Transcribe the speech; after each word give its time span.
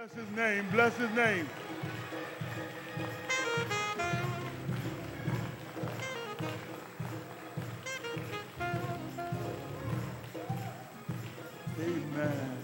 Bless 0.00 0.14
his 0.14 0.34
name. 0.34 0.66
Bless 0.72 0.96
his 0.96 1.10
name. 1.10 1.46
Amen. 11.78 12.58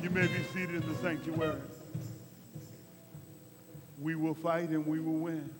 You 0.00 0.10
may 0.10 0.28
be 0.28 0.44
seated 0.54 0.76
in 0.76 0.88
the 0.88 0.94
sanctuary. 1.02 1.60
We 4.00 4.14
will 4.14 4.34
fight 4.34 4.68
and 4.68 4.86
we 4.86 5.00
will 5.00 5.18
win. 5.18 5.50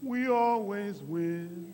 We 0.00 0.28
always 0.28 1.00
win. 1.00 1.72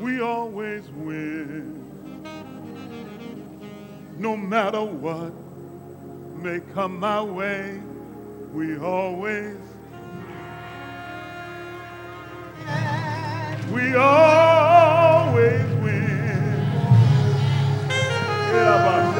We 0.00 0.22
always 0.22 0.88
win. 0.88 1.91
No 4.18 4.36
matter 4.36 4.82
what 4.84 5.32
may 6.42 6.60
come 6.74 7.00
my 7.00 7.22
way, 7.22 7.80
we 8.52 8.76
always, 8.78 9.56
we 13.72 13.94
always 13.96 15.64
win. 15.82 16.78
We 18.52 18.60
always 18.60 19.14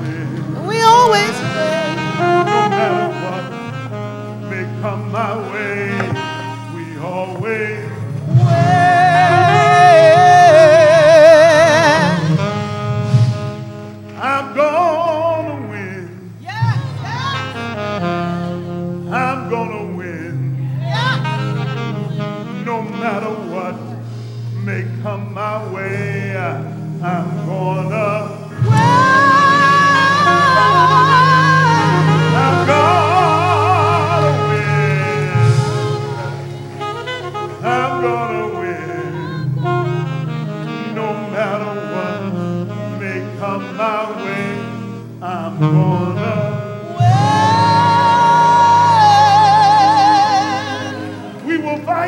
win. 0.00 0.66
We 0.66 0.82
always 0.82 1.36
win. 1.40 1.96
No 2.18 2.68
matter 2.70 3.08
what 3.24 3.44
may 4.50 4.64
come 4.82 5.10
my 5.10 5.36
way, 5.52 5.59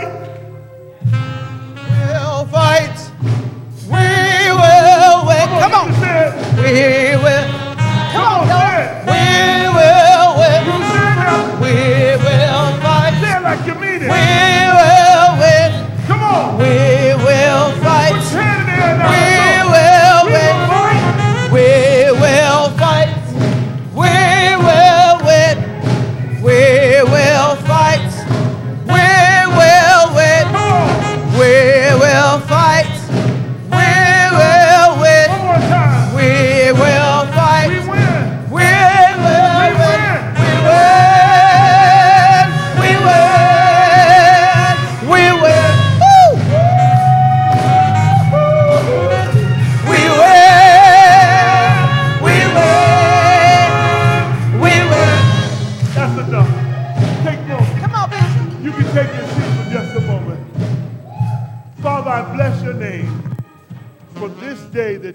will 0.04 0.41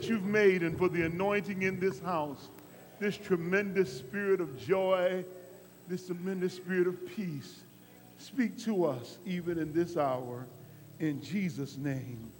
you've 0.09 0.25
made 0.25 0.63
and 0.63 0.78
for 0.78 0.90
the 0.90 1.03
anointing 1.03 1.63
in 1.63 1.79
this 1.79 2.00
house, 2.00 2.50
this 3.00 3.18
tremendous 3.18 3.95
spirit 3.95 4.41
of 4.41 4.57
joy, 4.57 5.23
this 5.88 6.07
tremendous 6.07 6.53
spirit 6.53 6.88
of 6.88 7.07
peace. 7.16 7.62
Speak 8.18 8.57
to 8.59 8.85
us 8.85 9.18
even 9.25 9.57
in 9.57 9.73
this 9.73 9.97
hour. 9.97 10.47
In 11.00 11.22
Jesus' 11.22 11.78
name, 11.78 12.31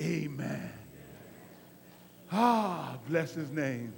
amen. 0.00 0.72
Ah, 2.30 2.98
bless 3.08 3.34
his 3.34 3.50
name. 3.50 3.92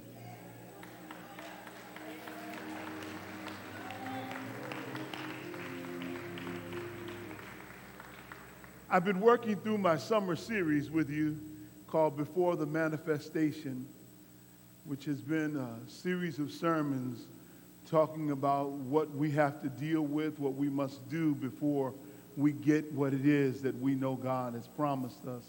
I've 8.89 9.05
been 9.05 9.19
working 9.19 9.55
through 9.55 9.77
my 9.77 9.97
summer 9.97 10.35
series 10.35 10.89
with 10.89 11.09
you 11.09 11.37
called 11.91 12.15
Before 12.15 12.55
the 12.55 12.67
Manifestation, 12.67 13.87
which 14.85 15.05
has 15.05 15.19
been 15.21 15.55
a 15.55 15.89
series 15.89 16.37
of 16.37 16.51
sermons 16.51 17.25
talking 17.89 18.29
about 18.29 18.69
what 18.69 19.09
we 19.15 19.31
have 19.31 19.61
to 19.63 19.69
deal 19.69 20.03
with, 20.03 20.37
what 20.37 20.53
we 20.53 20.69
must 20.69 21.09
do 21.09 21.33
before 21.33 21.93
we 22.37 22.51
get 22.51 22.91
what 22.93 23.13
it 23.13 23.25
is 23.25 23.61
that 23.63 23.75
we 23.81 23.95
know 23.95 24.13
God 24.13 24.53
has 24.53 24.67
promised 24.67 25.25
us. 25.25 25.43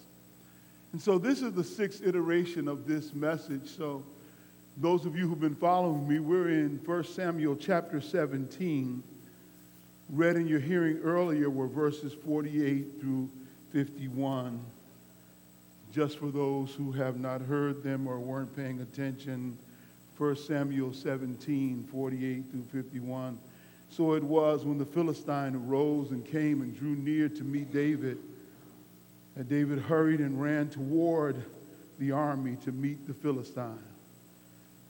And 0.93 1.01
so 1.01 1.19
this 1.19 1.43
is 1.43 1.53
the 1.53 1.63
sixth 1.63 2.07
iteration 2.07 2.69
of 2.69 2.87
this 2.87 3.13
message. 3.13 3.69
So 3.69 4.03
those 4.79 5.05
of 5.05 5.15
you 5.17 5.29
who've 5.29 5.41
been 5.41 5.55
following 5.55 6.09
me, 6.09 6.21
we're 6.21 6.49
in 6.49 6.81
1 6.87 7.05
Samuel 7.05 7.55
chapter 7.55 8.01
17 8.01 9.03
read 10.09 10.37
in 10.37 10.49
your 10.49 10.61
hearing 10.61 10.99
earlier 11.05 11.51
were 11.51 11.69
verses 11.69 12.13
48 12.13 13.01
through 13.01 13.29
51. 13.73 14.59
Just 15.93 16.19
for 16.19 16.31
those 16.31 16.73
who 16.73 16.93
have 16.93 17.19
not 17.19 17.41
heard 17.41 17.83
them 17.83 18.07
or 18.07 18.21
weren't 18.21 18.55
paying 18.55 18.81
attention, 18.81 19.59
1 20.17 20.37
Samuel 20.37 20.93
17, 20.93 21.89
48 21.91 22.45
through 22.51 22.83
51. 22.83 23.39
So 23.91 24.13
it 24.13 24.23
was 24.23 24.65
when 24.65 24.79
the 24.79 24.85
Philistine 24.85 25.57
arose 25.57 26.13
and 26.13 26.25
came 26.25 26.63
and 26.63 26.79
drew 26.79 26.95
near 26.95 27.29
to 27.29 27.43
meet 27.43 27.73
David, 27.73 28.19
and 29.35 29.49
David 29.49 29.81
hurried 29.81 30.21
and 30.21 30.41
ran 30.41 30.69
toward 30.69 31.43
the 31.99 32.13
army 32.13 32.57
to 32.65 32.73
meet 32.73 33.07
the 33.09 33.15
Philistine. 33.15 33.79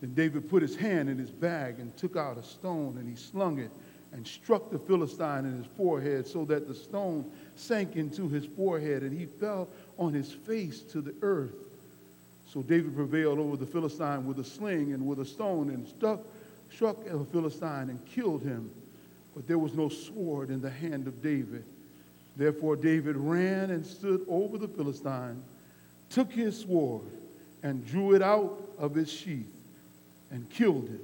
Then 0.01 0.15
David 0.15 0.51
put 0.51 0.63
his 0.63 0.77
hand 0.77 1.09
in 1.09 1.19
his 1.19 1.31
bag 1.31 1.79
and 1.79 1.97
took 1.97 2.17
out 2.17 2.39
a 2.39 2.43
stone 2.43 2.97
and 2.99 3.09
he 3.09 3.17
slung 3.17 3.59
it 3.59 3.71
and 4.13 4.27
struck 4.27 4.71
the 4.71 4.79
Philistine 4.79 5.45
in 5.45 5.57
his 5.59 5.67
forehead 5.77 6.27
so 6.27 6.45
that 6.47 6.67
the 6.67 6.75
stone 6.75 7.25
sank 7.57 7.97
into 7.97 8.29
his 8.29 8.45
forehead 8.45 9.03
and 9.03 9.17
he 9.17 9.27
fell 9.27 9.69
on 9.99 10.13
his 10.13 10.33
face 10.33 10.81
to 10.81 11.01
the 11.01 11.15
earth. 11.23 11.55
So 12.53 12.63
David 12.63 12.97
prevailed 12.97 13.39
over 13.39 13.57
the 13.57 13.67
Philistine 13.67 14.27
with 14.27 14.41
a 14.41 14.45
sling 14.45 14.93
and 14.93 15.07
with 15.07 15.21
a 15.21 15.25
stone 15.25 15.71
and 15.71 15.87
struck, 15.87 16.21
struck 16.73 17.05
the 17.05 17.25
Philistine 17.25 17.91
and 17.91 18.05
killed 18.07 18.43
him. 18.43 18.71
But 19.37 19.47
there 19.47 19.59
was 19.59 19.75
no 19.75 19.89
sword 19.89 20.51
in 20.51 20.61
the 20.61 20.71
hand 20.71 21.07
of 21.07 21.23
David. 21.23 21.65
Therefore 22.37 22.75
David 22.75 23.17
ran 23.17 23.71
and 23.71 23.87
stood 23.87 24.27
over 24.29 24.59
the 24.59 24.67
Philistine, 24.67 25.43
took 26.09 26.33
his 26.33 26.59
sword 26.59 27.05
and 27.63 27.87
drew 27.87 28.15
it 28.15 28.23
out 28.23 28.61
of 28.79 28.97
its 28.97 29.13
sheath 29.13 29.47
and 30.33 30.49
killed 30.51 30.89
him 30.89 31.01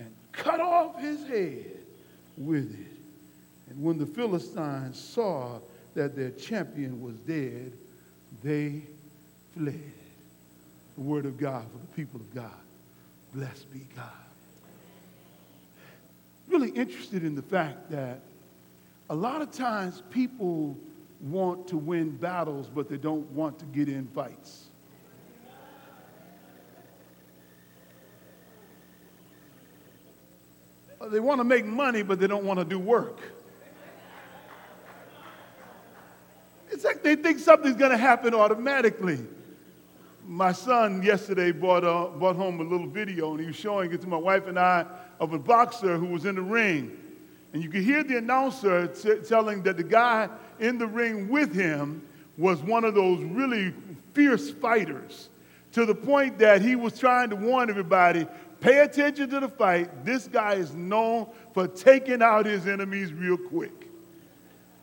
and 0.00 0.12
cut 0.32 0.58
off 0.58 1.00
his 1.00 1.24
head 1.28 1.77
with 2.38 2.72
it. 2.78 3.70
And 3.70 3.82
when 3.82 3.98
the 3.98 4.06
Philistines 4.06 4.98
saw 4.98 5.58
that 5.94 6.16
their 6.16 6.30
champion 6.30 7.02
was 7.02 7.16
dead, 7.16 7.72
they 8.42 8.82
fled. 9.56 9.92
The 10.96 11.00
word 11.00 11.26
of 11.26 11.38
God 11.38 11.64
for 11.70 11.78
the 11.78 11.94
people 11.94 12.20
of 12.20 12.34
God. 12.34 12.50
Blessed 13.34 13.72
be 13.72 13.86
God. 13.94 14.04
Really 16.48 16.70
interested 16.70 17.24
in 17.24 17.34
the 17.34 17.42
fact 17.42 17.90
that 17.90 18.20
a 19.10 19.14
lot 19.14 19.42
of 19.42 19.50
times 19.50 20.02
people 20.10 20.76
want 21.20 21.68
to 21.68 21.76
win 21.76 22.10
battles, 22.10 22.68
but 22.72 22.88
they 22.88 22.96
don't 22.96 23.30
want 23.32 23.58
to 23.58 23.64
get 23.66 23.88
in 23.88 24.06
fights. 24.08 24.68
They 31.10 31.20
want 31.20 31.40
to 31.40 31.44
make 31.44 31.64
money, 31.64 32.02
but 32.02 32.20
they 32.20 32.26
don't 32.26 32.44
want 32.44 32.58
to 32.58 32.64
do 32.64 32.78
work. 32.78 33.18
It's 36.70 36.84
like 36.84 37.02
they 37.02 37.16
think 37.16 37.38
something's 37.38 37.76
going 37.76 37.90
to 37.90 37.96
happen 37.96 38.34
automatically. 38.34 39.18
My 40.26 40.52
son 40.52 41.02
yesterday 41.02 41.50
brought, 41.50 41.84
uh, 41.84 42.08
brought 42.18 42.36
home 42.36 42.60
a 42.60 42.62
little 42.62 42.86
video, 42.86 43.30
and 43.32 43.40
he 43.40 43.46
was 43.46 43.56
showing 43.56 43.92
it 43.92 44.00
to 44.02 44.06
my 44.06 44.18
wife 44.18 44.46
and 44.46 44.58
I 44.58 44.84
of 45.18 45.32
a 45.32 45.38
boxer 45.38 45.96
who 45.96 46.06
was 46.06 46.24
in 46.24 46.34
the 46.34 46.42
ring. 46.42 46.96
And 47.52 47.62
you 47.62 47.70
could 47.70 47.82
hear 47.82 48.04
the 48.04 48.18
announcer 48.18 48.88
t- 48.88 49.16
telling 49.26 49.62
that 49.62 49.76
the 49.76 49.82
guy 49.82 50.28
in 50.60 50.78
the 50.78 50.86
ring 50.86 51.28
with 51.28 51.54
him 51.54 52.06
was 52.36 52.60
one 52.60 52.84
of 52.84 52.94
those 52.94 53.22
really 53.24 53.74
fierce 54.12 54.50
fighters 54.50 55.30
to 55.72 55.86
the 55.86 55.94
point 55.94 56.38
that 56.38 56.62
he 56.62 56.76
was 56.76 56.98
trying 56.98 57.30
to 57.30 57.36
warn 57.36 57.70
everybody 57.70 58.26
pay 58.60 58.80
attention 58.80 59.30
to 59.30 59.40
the 59.40 59.48
fight. 59.48 60.04
This 60.04 60.28
guy 60.28 60.54
is 60.54 60.74
known 60.74 61.28
for 61.52 61.68
taking 61.68 62.22
out 62.22 62.46
his 62.46 62.66
enemies 62.66 63.12
real 63.12 63.36
quick. 63.36 63.90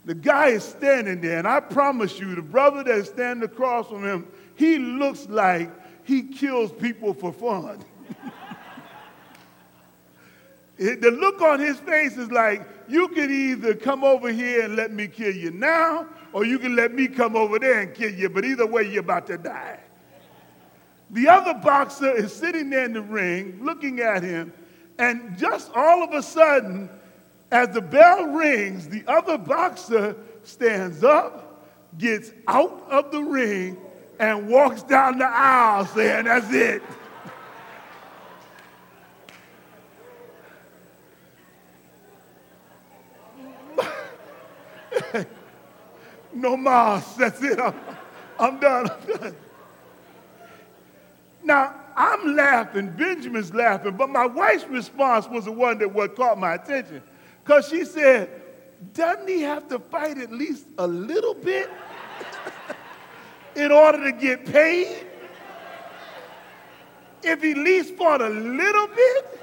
The 0.05 0.13
guy 0.13 0.49
is 0.49 0.63
standing 0.63 1.21
there, 1.21 1.39
and 1.39 1.47
I 1.47 1.59
promise 1.59 2.19
you, 2.19 2.35
the 2.35 2.41
brother 2.41 2.83
that 2.83 2.95
is 2.95 3.07
standing 3.07 3.43
across 3.43 3.87
from 3.87 4.03
him, 4.03 4.27
he 4.55 4.77
looks 4.77 5.27
like 5.27 5.71
he 6.03 6.23
kills 6.23 6.71
people 6.71 7.13
for 7.13 7.33
fun. 7.33 7.83
the 10.77 11.11
look 11.11 11.41
on 11.41 11.59
his 11.59 11.79
face 11.79 12.17
is 12.17 12.31
like, 12.31 12.67
you 12.87 13.07
can 13.09 13.31
either 13.31 13.73
come 13.73 14.03
over 14.03 14.31
here 14.31 14.61
and 14.61 14.75
let 14.75 14.91
me 14.91 15.07
kill 15.07 15.33
you 15.33 15.49
now, 15.49 16.05
or 16.33 16.45
you 16.45 16.59
can 16.59 16.75
let 16.75 16.93
me 16.93 17.07
come 17.07 17.35
over 17.35 17.57
there 17.57 17.79
and 17.79 17.95
kill 17.95 18.13
you, 18.13 18.29
but 18.29 18.45
either 18.45 18.67
way, 18.67 18.83
you're 18.83 18.99
about 18.99 19.25
to 19.27 19.39
die. 19.39 19.79
The 21.11 21.27
other 21.29 21.53
boxer 21.53 22.11
is 22.11 22.33
sitting 22.33 22.69
there 22.69 22.85
in 22.85 22.93
the 22.93 23.01
ring 23.01 23.59
looking 23.61 23.99
at 23.99 24.23
him, 24.23 24.51
and 24.97 25.37
just 25.37 25.71
all 25.75 26.03
of 26.03 26.13
a 26.13 26.23
sudden, 26.23 26.89
as 27.51 27.69
the 27.69 27.81
bell 27.81 28.25
rings, 28.25 28.87
the 28.87 29.03
other 29.07 29.37
boxer 29.37 30.15
stands 30.43 31.03
up, 31.03 31.67
gets 31.97 32.31
out 32.47 32.85
of 32.89 33.11
the 33.11 33.21
ring, 33.21 33.77
and 34.19 34.47
walks 34.47 34.83
down 34.83 35.19
the 35.19 35.25
aisle 35.25 35.85
saying, 35.85 36.25
That's 36.25 36.51
it. 36.51 36.81
no 46.33 46.57
mas, 46.57 47.15
that's 47.15 47.41
it. 47.43 47.59
I'm, 47.59 47.75
I'm 48.39 48.59
done. 48.59 48.89
I'm 48.89 49.07
done. 49.19 49.35
Now, 51.45 51.75
I'm 51.95 52.35
laughing, 52.35 52.89
Benjamin's 52.97 53.53
laughing, 53.53 53.95
but 53.95 54.09
my 54.09 54.25
wife's 54.25 54.65
response 54.65 55.27
was 55.27 55.45
the 55.45 55.51
one 55.51 55.77
that 55.77 55.93
what 55.93 56.15
caught 56.15 56.39
my 56.39 56.55
attention. 56.55 57.03
Because 57.43 57.69
she 57.69 57.85
said, 57.85 58.29
doesn't 58.93 59.27
he 59.27 59.41
have 59.41 59.67
to 59.69 59.77
fight 59.77 60.17
at 60.17 60.31
least 60.31 60.65
a 60.79 60.87
little 60.87 61.35
bit 61.35 61.69
in 63.55 63.71
order 63.71 64.03
to 64.03 64.11
get 64.11 64.45
paid? 64.45 65.05
If 67.21 67.43
he 67.43 67.51
at 67.51 67.57
least 67.57 67.95
fought 67.95 68.21
a 68.21 68.29
little 68.29 68.87
bit, 68.87 69.39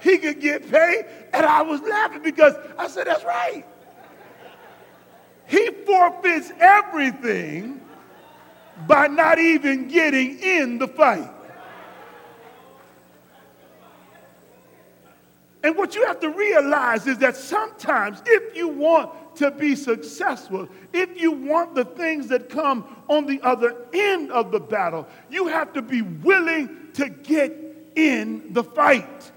he 0.00 0.18
could 0.18 0.40
get 0.40 0.70
paid. 0.70 1.06
And 1.32 1.46
I 1.46 1.62
was 1.62 1.80
laughing 1.80 2.22
because 2.22 2.54
I 2.78 2.88
said, 2.88 3.06
that's 3.06 3.24
right. 3.24 3.64
He 5.46 5.70
forfeits 5.86 6.52
everything 6.60 7.81
by 8.86 9.06
not 9.06 9.38
even 9.38 9.88
getting 9.88 10.38
in 10.38 10.78
the 10.78 10.88
fight. 10.88 11.30
And 15.64 15.76
what 15.76 15.94
you 15.94 16.04
have 16.06 16.20
to 16.20 16.30
realize 16.30 17.06
is 17.06 17.18
that 17.18 17.36
sometimes, 17.36 18.22
if 18.26 18.56
you 18.56 18.68
want 18.68 19.36
to 19.36 19.50
be 19.50 19.76
successful, 19.76 20.68
if 20.92 21.20
you 21.20 21.30
want 21.30 21.74
the 21.74 21.84
things 21.84 22.28
that 22.28 22.48
come 22.48 23.04
on 23.08 23.26
the 23.26 23.40
other 23.42 23.76
end 23.94 24.32
of 24.32 24.50
the 24.50 24.60
battle, 24.60 25.06
you 25.30 25.46
have 25.46 25.72
to 25.74 25.82
be 25.82 26.02
willing 26.02 26.90
to 26.94 27.08
get 27.08 27.56
in 27.94 28.52
the 28.52 28.64
fight. 28.64 29.31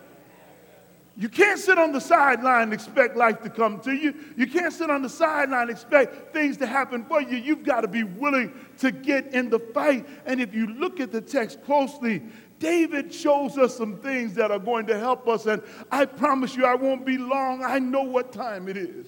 You 1.18 1.30
can't 1.30 1.58
sit 1.58 1.78
on 1.78 1.94
the 1.94 2.02
sideline 2.02 2.64
and 2.64 2.74
expect 2.74 3.16
life 3.16 3.42
to 3.44 3.50
come 3.50 3.80
to 3.82 3.94
you. 3.94 4.14
You 4.36 4.48
can't 4.48 4.74
sit 4.74 4.90
on 4.90 5.02
the 5.02 5.10
sideline 5.10 5.62
and 5.62 5.70
expect 5.70 6.34
things 6.34 6.58
to 6.58 6.66
happen 6.66 7.06
for 7.06 7.22
you. 7.22 7.38
You've 7.38 7.64
got 7.64 7.82
to 7.82 7.88
be 7.88 8.04
willing 8.04 8.54
to 8.80 8.92
get 8.92 9.34
in 9.34 9.50
the 9.50 9.60
fight. 9.60 10.06
And 10.26 10.42
if 10.42 10.54
you 10.54 10.68
look 10.68 11.00
at 11.00 11.14
the 11.14 11.22
text 11.22 11.64
closely, 11.64 12.22
David 12.60 13.14
shows 13.14 13.58
us 13.58 13.78
some 13.78 13.98
things 14.00 14.34
that 14.36 14.52
are 14.52 14.60
going 14.60 14.88
to 14.88 15.00
help 15.00 15.26
us. 15.30 15.46
And 15.46 15.64
I 15.90 16.04
promise 16.04 16.56
you, 16.56 16.66
I 16.66 16.76
won't 16.76 17.06
be 17.06 17.18
long. 17.18 17.64
I 17.64 17.80
know 17.80 18.04
what 18.04 18.34
time 18.34 18.68
it 18.68 18.76
is. 18.76 19.06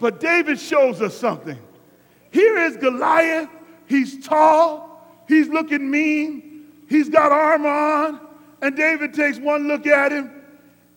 But 0.00 0.20
David 0.20 0.60
shows 0.60 1.02
us 1.02 1.16
something. 1.16 1.58
Here 2.30 2.58
is 2.58 2.76
Goliath. 2.76 3.48
He's 3.86 4.26
tall, 4.26 5.24
he's 5.28 5.48
looking 5.48 5.90
mean, 5.90 6.53
He's 6.88 7.08
got 7.08 7.32
armor 7.32 7.68
on, 7.68 8.20
and 8.62 8.76
David 8.76 9.14
takes 9.14 9.38
one 9.38 9.68
look 9.68 9.86
at 9.86 10.12
him, 10.12 10.30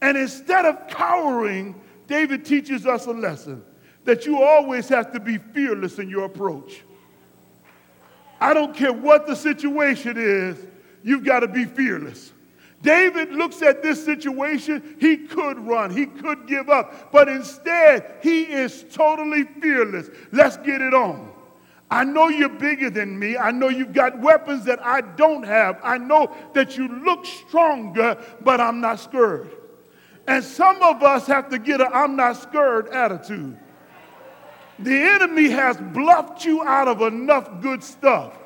and 0.01 0.17
instead 0.17 0.65
of 0.65 0.87
cowering, 0.87 1.79
David 2.07 2.45
teaches 2.45 2.85
us 2.85 3.05
a 3.05 3.11
lesson 3.11 3.63
that 4.05 4.25
you 4.25 4.41
always 4.41 4.87
have 4.89 5.11
to 5.13 5.19
be 5.19 5.37
fearless 5.37 5.99
in 5.99 6.09
your 6.09 6.25
approach. 6.25 6.83
I 8.39 8.53
don't 8.53 8.75
care 8.75 8.93
what 8.93 9.27
the 9.27 9.35
situation 9.35 10.15
is, 10.17 10.65
you've 11.03 11.25
got 11.25 11.41
to 11.41 11.47
be 11.47 11.65
fearless. 11.65 12.31
David 12.81 13.31
looks 13.31 13.61
at 13.61 13.81
this 13.81 14.03
situation. 14.03 14.95
He 14.99 15.17
could 15.17 15.59
run, 15.59 15.89
he 15.89 16.05
could 16.05 16.47
give 16.47 16.69
up, 16.69 17.11
but 17.11 17.27
instead, 17.27 18.17
he 18.21 18.43
is 18.43 18.85
totally 18.91 19.43
fearless. 19.43 20.09
Let's 20.31 20.57
get 20.57 20.81
it 20.81 20.93
on. 20.93 21.33
I 21.89 22.03
know 22.03 22.27
you're 22.27 22.49
bigger 22.49 22.89
than 22.89 23.17
me. 23.17 23.37
I 23.37 23.51
know 23.51 23.69
you've 23.69 23.93
got 23.93 24.19
weapons 24.19 24.65
that 24.65 24.83
I 24.85 25.01
don't 25.01 25.43
have. 25.43 25.79
I 25.81 25.97
know 25.97 26.35
that 26.53 26.77
you 26.77 26.87
look 26.87 27.25
stronger, 27.25 28.17
but 28.41 28.59
I'm 28.59 28.81
not 28.81 28.99
scared. 28.99 29.49
And 30.27 30.43
some 30.43 30.81
of 30.83 31.01
us 31.01 31.25
have 31.27 31.49
to 31.49 31.59
get 31.59 31.79
a 31.79 31.87
I'm 31.87 32.17
not 32.17 32.35
scared 32.35 32.89
attitude. 32.89 33.57
The 34.79 34.93
enemy 34.93 35.49
has 35.49 35.77
bluffed 35.77 36.43
you 36.45 36.61
out 36.63 36.89
of 36.89 37.01
enough 37.01 37.61
good 37.61 37.81
stuff. 37.83 38.37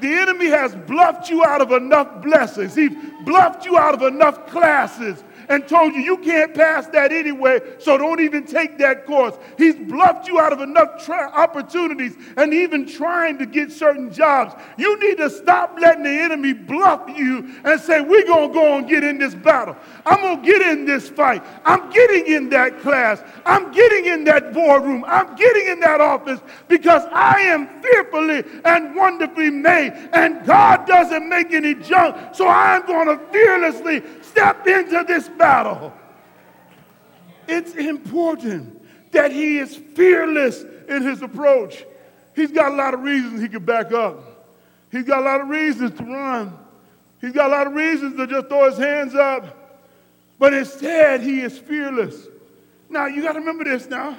The 0.00 0.08
enemy 0.08 0.46
has 0.46 0.74
bluffed 0.74 1.30
you 1.30 1.44
out 1.44 1.60
of 1.60 1.72
enough 1.72 2.22
blessings. 2.22 2.74
He's 2.74 2.92
bluffed 3.24 3.64
you 3.64 3.76
out 3.76 3.94
of 3.94 4.02
enough 4.02 4.46
classes 4.46 5.24
and 5.48 5.66
told 5.66 5.94
you 5.94 6.00
you 6.00 6.18
can't 6.18 6.54
pass 6.54 6.86
that 6.88 7.12
anyway, 7.12 7.60
so 7.78 7.96
don't 7.98 8.20
even 8.20 8.44
take 8.44 8.78
that 8.78 9.06
course. 9.06 9.34
He's 9.56 9.74
bluffed 9.74 10.28
you 10.28 10.40
out 10.40 10.52
of 10.52 10.60
enough 10.60 11.04
tra- 11.04 11.30
opportunities 11.34 12.16
and 12.36 12.52
even 12.52 12.86
trying 12.86 13.38
to 13.38 13.46
get 13.46 13.72
certain 13.72 14.12
jobs. 14.12 14.54
You 14.76 14.98
need 15.00 15.18
to 15.18 15.30
stop 15.30 15.76
letting 15.80 16.04
the 16.04 16.10
enemy 16.10 16.52
bluff 16.52 17.08
you 17.08 17.54
and 17.64 17.80
say, 17.80 18.00
We're 18.00 18.26
going 18.26 18.48
to 18.48 18.54
go 18.54 18.78
and 18.78 18.88
get 18.88 19.04
in 19.04 19.18
this 19.18 19.34
battle. 19.34 19.76
I'm 20.04 20.20
going 20.20 20.42
to 20.42 20.46
get 20.46 20.62
in 20.62 20.84
this 20.84 21.08
fight. 21.08 21.42
I'm 21.64 21.90
getting 21.90 22.26
in 22.26 22.50
that 22.50 22.80
class. 22.80 23.22
I'm 23.44 23.72
getting 23.72 24.06
in 24.06 24.24
that 24.24 24.52
boardroom. 24.52 25.04
I'm 25.06 25.34
getting 25.36 25.68
in 25.68 25.80
that 25.80 26.00
office 26.00 26.40
because 26.68 27.02
I 27.12 27.40
am 27.40 27.82
fearfully 27.82 28.44
and 28.64 28.94
wonderfully 28.94 29.50
made, 29.50 30.08
and 30.12 30.44
God 30.44 30.86
doesn't 30.86 31.28
make 31.28 31.52
any 31.52 31.74
junk. 31.74 32.34
So 32.34 32.48
I'm 32.48 32.86
going 32.86 33.06
to 33.08 33.18
fearlessly 33.32 34.02
step 34.22 34.66
into 34.66 35.04
this 35.06 35.28
battle. 35.38 35.92
It's 37.46 37.74
important 37.74 38.84
that 39.12 39.32
he 39.32 39.58
is 39.58 39.74
fearless 39.74 40.62
in 40.88 41.02
his 41.02 41.22
approach. 41.22 41.84
He's 42.34 42.52
got 42.52 42.72
a 42.72 42.74
lot 42.74 42.94
of 42.94 43.00
reasons 43.00 43.40
he 43.40 43.48
could 43.48 43.64
back 43.64 43.92
up. 43.92 44.20
He's 44.90 45.04
got 45.04 45.20
a 45.20 45.24
lot 45.24 45.40
of 45.40 45.48
reasons 45.48 45.96
to 45.98 46.04
run. 46.04 46.58
He's 47.20 47.32
got 47.32 47.46
a 47.46 47.52
lot 47.52 47.66
of 47.66 47.72
reasons 47.72 48.16
to 48.16 48.26
just 48.26 48.48
throw 48.48 48.70
his 48.70 48.78
hands 48.78 49.14
up. 49.14 49.80
But 50.38 50.54
instead, 50.54 51.20
he 51.20 51.40
is 51.40 51.58
fearless. 51.58 52.26
Now, 52.88 53.06
you 53.06 53.22
got 53.22 53.32
to 53.32 53.40
remember 53.40 53.64
this 53.64 53.88
now. 53.88 54.16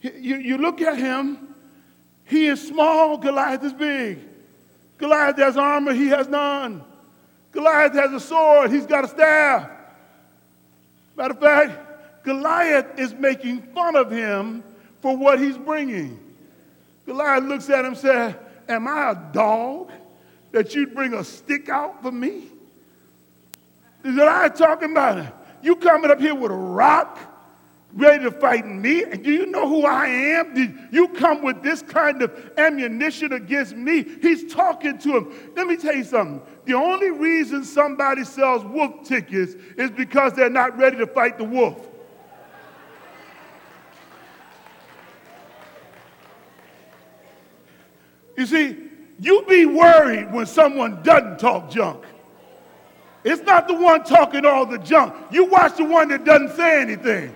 You, 0.00 0.36
you 0.36 0.58
look 0.58 0.80
at 0.80 0.98
him, 0.98 1.54
he 2.24 2.46
is 2.46 2.66
small, 2.66 3.18
Goliath 3.18 3.62
is 3.64 3.72
big. 3.72 4.18
Goliath 4.98 5.36
has 5.38 5.56
armor, 5.56 5.92
he 5.92 6.08
has 6.08 6.28
none. 6.28 6.82
Goliath 7.52 7.94
has 7.94 8.12
a 8.12 8.20
sword, 8.20 8.70
he's 8.70 8.86
got 8.86 9.04
a 9.04 9.08
staff. 9.08 9.68
Matter 11.16 11.34
of 11.34 11.40
fact, 11.40 12.24
Goliath 12.24 12.98
is 12.98 13.14
making 13.14 13.62
fun 13.74 13.96
of 13.96 14.10
him 14.10 14.62
for 15.00 15.16
what 15.16 15.40
he's 15.40 15.58
bringing. 15.58 16.18
Goliath 17.06 17.44
looks 17.44 17.68
at 17.68 17.80
him 17.80 17.86
and 17.86 17.96
says, 17.96 18.34
Am 18.68 18.86
I 18.86 19.10
a 19.10 19.32
dog 19.32 19.90
that 20.52 20.74
you'd 20.74 20.94
bring 20.94 21.14
a 21.14 21.24
stick 21.24 21.68
out 21.68 22.02
for 22.02 22.12
me? 22.12 22.44
Is 24.04 24.14
Goliath 24.14 24.56
talking 24.56 24.92
about 24.92 25.18
it? 25.18 25.32
You 25.62 25.76
coming 25.76 26.10
up 26.10 26.20
here 26.20 26.34
with 26.34 26.50
a 26.50 26.54
rock 26.54 27.18
ready 27.94 28.24
to 28.24 28.30
fight 28.30 28.66
me. 28.66 29.04
And 29.04 29.22
do 29.22 29.30
you 29.30 29.46
know 29.46 29.68
who 29.68 29.84
I 29.84 30.06
am? 30.06 30.54
Did 30.54 30.76
you 30.90 31.08
come 31.08 31.42
with 31.42 31.62
this 31.62 31.82
kind 31.82 32.22
of 32.22 32.52
ammunition 32.56 33.32
against 33.32 33.76
me? 33.76 34.04
He's 34.20 34.52
talking 34.52 34.98
to 34.98 35.16
him. 35.18 35.52
Let 35.54 35.66
me 35.66 35.76
tell 35.76 35.94
you 35.94 36.04
something. 36.04 36.42
The 36.64 36.74
only 36.74 37.10
reason 37.10 37.64
somebody 37.64 38.24
sells 38.24 38.64
wolf 38.64 39.04
tickets 39.04 39.54
is 39.76 39.90
because 39.90 40.32
they're 40.34 40.50
not 40.50 40.76
ready 40.78 40.96
to 40.98 41.06
fight 41.06 41.38
the 41.38 41.44
wolf. 41.44 41.88
You 48.36 48.46
see, 48.46 48.76
you 49.20 49.44
be 49.48 49.66
worried 49.66 50.32
when 50.32 50.46
someone 50.46 51.02
doesn't 51.02 51.38
talk 51.38 51.70
junk. 51.70 52.04
It's 53.24 53.42
not 53.42 53.68
the 53.68 53.74
one 53.74 54.02
talking 54.02 54.44
all 54.44 54.66
the 54.66 54.78
junk. 54.78 55.14
You 55.30 55.44
watch 55.44 55.76
the 55.76 55.84
one 55.84 56.08
that 56.08 56.24
doesn't 56.24 56.56
say 56.56 56.80
anything. 56.80 57.32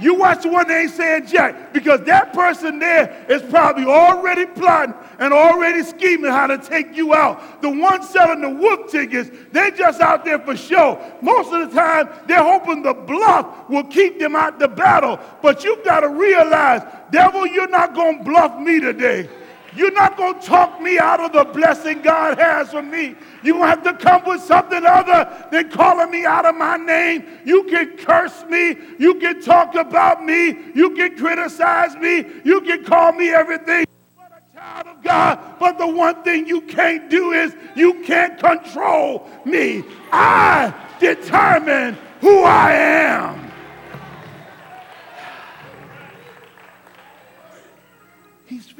You 0.00 0.14
watch 0.14 0.42
the 0.42 0.48
one 0.48 0.66
that 0.68 0.80
ain't 0.80 0.92
saying 0.92 1.26
jack 1.26 1.72
because 1.72 2.00
that 2.02 2.32
person 2.32 2.78
there 2.78 3.26
is 3.28 3.42
probably 3.42 3.84
already 3.84 4.46
plotting 4.46 4.94
and 5.18 5.32
already 5.32 5.82
scheming 5.82 6.30
how 6.30 6.46
to 6.46 6.58
take 6.58 6.96
you 6.96 7.14
out. 7.14 7.60
The 7.60 7.68
one 7.68 8.02
selling 8.02 8.40
the 8.40 8.50
wolf 8.50 8.90
tickets, 8.90 9.30
they 9.52 9.70
just 9.72 10.00
out 10.00 10.24
there 10.24 10.38
for 10.38 10.56
show. 10.56 10.98
Most 11.20 11.52
of 11.52 11.68
the 11.68 11.76
time, 11.78 12.08
they're 12.26 12.42
hoping 12.42 12.82
the 12.82 12.94
bluff 12.94 13.68
will 13.68 13.84
keep 13.84 14.18
them 14.18 14.34
out 14.34 14.58
the 14.58 14.68
battle. 14.68 15.20
But 15.42 15.64
you've 15.64 15.84
got 15.84 16.00
to 16.00 16.08
realize, 16.08 16.82
devil, 17.10 17.46
you're 17.46 17.68
not 17.68 17.94
going 17.94 18.18
to 18.18 18.24
bluff 18.24 18.58
me 18.58 18.80
today. 18.80 19.28
You're 19.76 19.92
not 19.92 20.16
going 20.16 20.40
to 20.40 20.46
talk 20.46 20.80
me 20.80 20.98
out 20.98 21.20
of 21.20 21.32
the 21.32 21.44
blessing 21.44 22.02
God 22.02 22.38
has 22.38 22.70
for 22.70 22.82
me. 22.82 23.14
You're 23.42 23.56
going 23.56 23.70
to 23.70 23.90
have 23.90 23.98
to 23.98 24.04
come 24.04 24.24
with 24.24 24.42
something 24.42 24.84
other 24.84 25.48
than 25.52 25.70
calling 25.70 26.10
me 26.10 26.24
out 26.24 26.44
of 26.44 26.56
my 26.56 26.76
name. 26.76 27.24
You 27.44 27.64
can 27.64 27.96
curse 27.96 28.44
me. 28.48 28.76
You 28.98 29.14
can 29.16 29.40
talk 29.40 29.74
about 29.74 30.24
me. 30.24 30.56
You 30.74 30.90
can 30.94 31.16
criticize 31.16 31.94
me. 31.96 32.24
You 32.44 32.60
can 32.62 32.84
call 32.84 33.12
me 33.12 33.30
everything 33.30 33.84
but 34.16 34.32
a 34.32 34.54
child 34.54 34.86
of 34.86 35.02
God. 35.02 35.38
But 35.58 35.78
the 35.78 35.86
one 35.86 36.22
thing 36.24 36.46
you 36.46 36.62
can't 36.62 37.08
do 37.08 37.32
is 37.32 37.54
you 37.76 38.02
can't 38.02 38.38
control 38.38 39.28
me. 39.44 39.84
I 40.12 40.74
determine 40.98 41.96
who 42.20 42.42
I 42.42 42.72
am. 42.72 43.49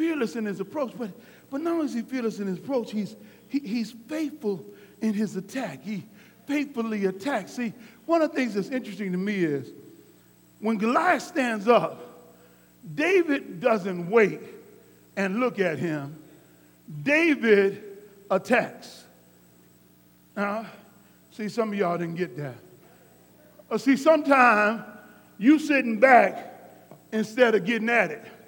Fearless 0.00 0.34
in 0.34 0.46
his 0.46 0.60
approach, 0.60 0.92
but, 0.96 1.10
but 1.50 1.60
not 1.60 1.74
only 1.74 1.84
is 1.84 1.92
he 1.92 2.00
fearless 2.00 2.38
in 2.38 2.46
his 2.46 2.56
approach, 2.56 2.90
he's, 2.90 3.14
he, 3.48 3.58
he's 3.58 3.92
faithful 4.08 4.64
in 5.02 5.12
his 5.12 5.36
attack. 5.36 5.84
He 5.84 6.04
faithfully 6.46 7.04
attacks. 7.04 7.52
See, 7.52 7.74
one 8.06 8.22
of 8.22 8.30
the 8.30 8.36
things 8.36 8.54
that's 8.54 8.70
interesting 8.70 9.12
to 9.12 9.18
me 9.18 9.44
is 9.44 9.68
when 10.58 10.78
Goliath 10.78 11.20
stands 11.20 11.68
up, 11.68 12.00
David 12.94 13.60
doesn't 13.60 14.10
wait 14.10 14.40
and 15.18 15.38
look 15.38 15.58
at 15.58 15.78
him. 15.78 16.16
David 17.02 17.84
attacks. 18.30 19.04
Now, 20.34 20.64
see, 21.32 21.50
some 21.50 21.74
of 21.74 21.78
y'all 21.78 21.98
didn't 21.98 22.16
get 22.16 22.38
that. 22.38 23.78
See, 23.78 23.98
sometimes 23.98 24.82
you 25.36 25.58
sitting 25.58 26.00
back 26.00 26.54
instead 27.12 27.54
of 27.54 27.66
getting 27.66 27.90
at 27.90 28.10
it. 28.10 28.39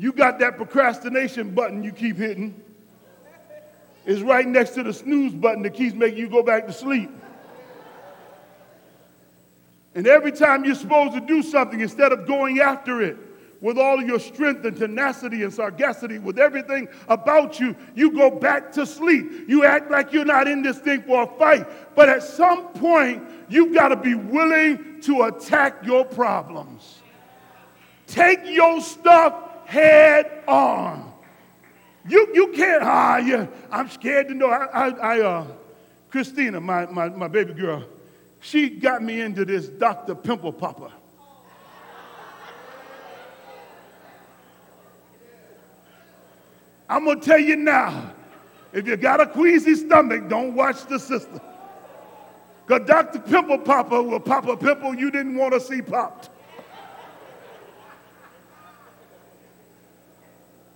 You 0.00 0.12
got 0.12 0.38
that 0.38 0.56
procrastination 0.56 1.50
button 1.50 1.84
you 1.84 1.92
keep 1.92 2.16
hitting. 2.16 2.58
It's 4.06 4.22
right 4.22 4.46
next 4.46 4.70
to 4.70 4.82
the 4.82 4.94
snooze 4.94 5.34
button 5.34 5.62
that 5.64 5.74
keeps 5.74 5.94
making 5.94 6.18
you 6.18 6.30
go 6.30 6.42
back 6.42 6.66
to 6.68 6.72
sleep. 6.72 7.10
And 9.94 10.06
every 10.06 10.32
time 10.32 10.64
you're 10.64 10.74
supposed 10.74 11.12
to 11.12 11.20
do 11.20 11.42
something, 11.42 11.82
instead 11.82 12.12
of 12.12 12.26
going 12.26 12.60
after 12.60 13.02
it 13.02 13.18
with 13.60 13.76
all 13.76 14.02
your 14.02 14.18
strength 14.18 14.64
and 14.64 14.74
tenacity 14.74 15.42
and 15.42 15.52
sagacity, 15.52 16.18
with 16.18 16.38
everything 16.38 16.88
about 17.06 17.60
you, 17.60 17.76
you 17.94 18.10
go 18.10 18.30
back 18.30 18.72
to 18.72 18.86
sleep. 18.86 19.30
You 19.48 19.66
act 19.66 19.90
like 19.90 20.14
you're 20.14 20.24
not 20.24 20.48
in 20.48 20.62
this 20.62 20.78
thing 20.78 21.02
for 21.02 21.24
a 21.24 21.26
fight. 21.38 21.66
But 21.94 22.08
at 22.08 22.22
some 22.22 22.68
point, 22.68 23.22
you've 23.50 23.74
got 23.74 23.88
to 23.88 23.96
be 23.96 24.14
willing 24.14 25.02
to 25.02 25.24
attack 25.24 25.84
your 25.84 26.06
problems. 26.06 27.00
Take 28.06 28.40
your 28.46 28.80
stuff 28.80 29.49
head 29.70 30.42
on. 30.48 31.12
You, 32.08 32.28
you 32.34 32.48
can't, 32.48 32.82
ah, 32.82 33.18
yeah, 33.18 33.46
I'm 33.70 33.88
scared 33.88 34.28
to 34.28 34.34
know. 34.34 34.48
I, 34.48 34.64
I, 34.64 34.88
I 34.88 35.20
uh, 35.20 35.46
Christina, 36.10 36.60
my, 36.60 36.86
my, 36.86 37.08
my 37.08 37.28
baby 37.28 37.52
girl, 37.52 37.84
she 38.40 38.68
got 38.68 39.02
me 39.02 39.20
into 39.20 39.44
this 39.44 39.68
Dr. 39.68 40.14
Pimple 40.14 40.52
Popper. 40.52 40.90
I'm 46.88 47.04
to 47.04 47.16
tell 47.16 47.38
you 47.38 47.54
now, 47.54 48.12
if 48.72 48.88
you 48.88 48.96
got 48.96 49.20
a 49.20 49.26
queasy 49.26 49.76
stomach, 49.76 50.28
don't 50.28 50.56
watch 50.56 50.84
the 50.86 50.98
sister. 50.98 51.40
Because 52.66 52.88
Dr. 52.88 53.20
Pimple 53.20 53.58
Popper 53.58 54.02
will 54.02 54.18
pop 54.18 54.48
a 54.48 54.56
pimple 54.56 54.94
you 54.94 55.12
didn't 55.12 55.36
want 55.36 55.54
to 55.54 55.60
see 55.60 55.80
popped. 55.80 56.30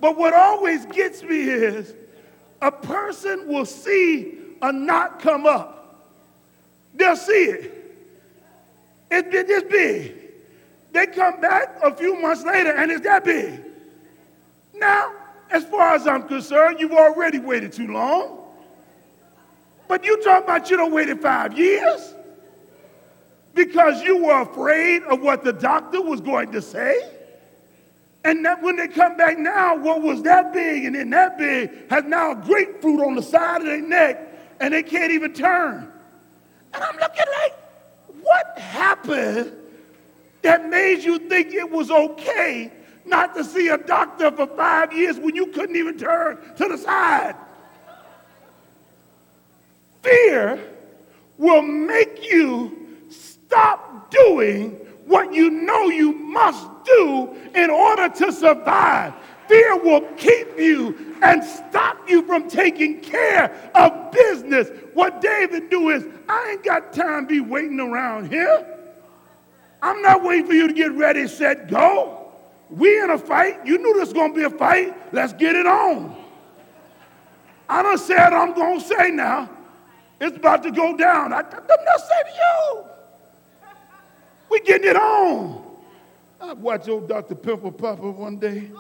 But 0.05 0.19
what 0.19 0.35
always 0.35 0.85
gets 0.85 1.23
me 1.23 1.41
is 1.41 1.95
a 2.61 2.71
person 2.71 3.49
will 3.49 3.65
see 3.65 4.35
a 4.61 4.71
knot 4.71 5.19
come 5.19 5.47
up. 5.47 6.13
They'll 6.93 7.17
see 7.17 7.33
it. 7.45 7.97
It's 9.11 9.31
been 9.31 9.47
this 9.47 9.63
big. 9.63 10.15
They 10.93 11.07
come 11.07 11.41
back 11.41 11.79
a 11.83 11.91
few 11.97 12.21
months 12.21 12.45
later 12.45 12.73
and 12.77 12.93
it's 12.93 13.01
that 13.05 13.25
big. 13.25 13.63
Now, 14.75 15.11
as 15.51 15.65
far 15.65 15.95
as 15.95 16.07
I'm 16.07 16.29
concerned, 16.29 16.81
you've 16.81 16.93
already 16.93 17.39
waited 17.39 17.73
too 17.73 17.91
long. 17.91 18.47
But 19.89 20.05
you 20.05 20.23
talk 20.23 20.45
about 20.45 20.69
you 20.69 20.77
don't 20.77 20.93
waited 20.93 21.23
five 21.23 21.57
years 21.57 22.13
because 23.55 24.03
you 24.03 24.23
were 24.23 24.43
afraid 24.43 25.03
of 25.05 25.23
what 25.23 25.45
the 25.45 25.55
doctor 25.55 26.03
was 26.03 26.21
going 26.21 26.53
to 26.53 26.61
say. 26.61 27.14
And 28.25 28.43
that 28.47 28.63
when 28.63 28.77
they 28.77 28.89
come 28.89 29.17
back 29.19 29.39
now, 29.39 29.77
what 29.77 30.01
was 30.01 30.23
that 30.23 30.53
big 30.53 30.87
and 30.87 30.95
then 30.95 31.11
that 31.11 31.37
big 31.37 31.91
has 31.91 32.05
now 32.05 32.33
a 32.33 32.35
grapefruit 32.35 33.01
on 33.01 33.15
the 33.15 33.23
side 33.23 33.61
of 33.61 33.67
their 33.67 33.83
neck 33.83 34.57
and 34.61 34.73
they 34.73 34.83
can't 34.83 35.13
even 35.13 35.35
turn. 35.35 35.93
And 36.73 36.83
I'm 36.83 36.97
looking 36.97 37.27
like, 37.43 37.55
what 38.23 38.59
happened 38.59 39.53
that 40.41 40.69
made 40.69 41.05
you 41.05 41.19
think 41.19 41.53
it 41.53 41.71
was 41.71 41.91
okay 41.91 42.73
not 43.05 43.35
to 43.35 43.45
see 43.45 43.69
a 43.69 43.77
doctor 43.77 44.31
for 44.31 44.47
five 44.47 44.93
years 44.95 45.19
when 45.19 45.37
you 45.37 45.49
couldn't 45.49 45.77
even 45.77 45.99
turn 45.99 46.39
to 46.57 46.69
the 46.69 46.79
side? 46.79 47.37
Fear 50.03 50.61
will 51.37 51.63
make 51.63 52.31
you 52.31 52.89
stop 53.11 54.11
doing 54.11 54.81
what 55.07 55.33
you 55.33 55.51
know 55.51 55.85
you 55.85 56.13
must 56.13 56.69
do 56.85 57.35
in 57.55 57.71
order 57.71 58.09
to 58.09 58.33
survive. 58.33 59.15
Fear 59.49 59.77
will 59.83 60.01
keep 60.17 60.59
you 60.59 61.17
and 61.23 61.45
stop 61.45 62.09
you 62.09 62.27
from 62.27 62.49
taking 62.49 63.01
care 63.01 63.53
of 63.75 64.11
business. 64.13 64.71
What 64.95 65.21
David 65.21 65.71
do 65.71 65.91
is, 65.91 66.05
I 66.29 66.53
ain't 66.53 66.65
got 66.65 66.93
time 66.93 67.25
to 67.25 67.29
be 67.29 67.41
waiting 67.41 67.81
around 67.81 68.31
here. 68.31 68.67
I'm 69.83 70.01
not 70.01 70.23
waiting 70.23 70.47
for 70.47 70.55
you 70.55 70.69
to 70.69 70.73
get 70.73 70.93
ready, 70.93 71.29
set, 71.29 71.69
go. 71.69 72.33
We 72.71 73.03
in 73.03 73.11
a 73.11 73.19
fight. 73.19 73.67
You 73.67 73.77
knew 73.79 73.93
this 73.95 74.13
was 74.13 74.33
to 74.33 74.35
be 74.35 74.45
a 74.45 74.51
fight. 74.51 75.13
Let's 75.13 75.35
get 75.35 75.55
it 75.55 75.67
on. 75.67 76.17
I 77.69 77.83
don't 77.83 77.99
say 77.99 78.15
it, 78.15 78.33
I'm 78.33 78.55
to 78.81 78.81
say 78.81 79.11
now. 79.11 79.51
It's 80.21 80.37
about 80.37 80.63
to 80.63 80.71
go 80.71 80.97
down. 80.97 81.33
I, 81.33 81.41
I'm 81.41 81.45
not 81.45 82.01
saying 82.01 82.25
to 82.25 82.33
you. 82.33 82.85
We 84.55 84.61
getting 84.61 84.91
it 84.91 84.97
on. 84.97 85.65
I 86.41 86.53
watched 86.53 86.89
old 86.89 87.09
Dr. 87.09 87.35
Pimple 87.35 87.73
Popper 87.73 88.13
one 88.13 88.37
day. 88.37 88.71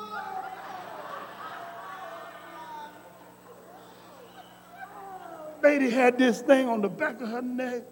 Lady 5.60 5.90
had 5.90 6.16
this 6.16 6.42
thing 6.42 6.68
on 6.68 6.80
the 6.80 6.88
back 6.88 7.20
of 7.20 7.28
her 7.28 7.42
neck. 7.42 7.82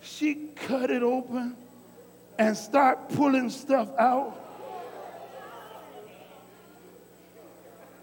She 0.00 0.48
cut 0.56 0.90
it 0.90 1.04
open 1.04 1.56
and 2.40 2.56
start 2.56 3.08
pulling 3.10 3.50
stuff 3.50 3.88
out. 4.00 4.36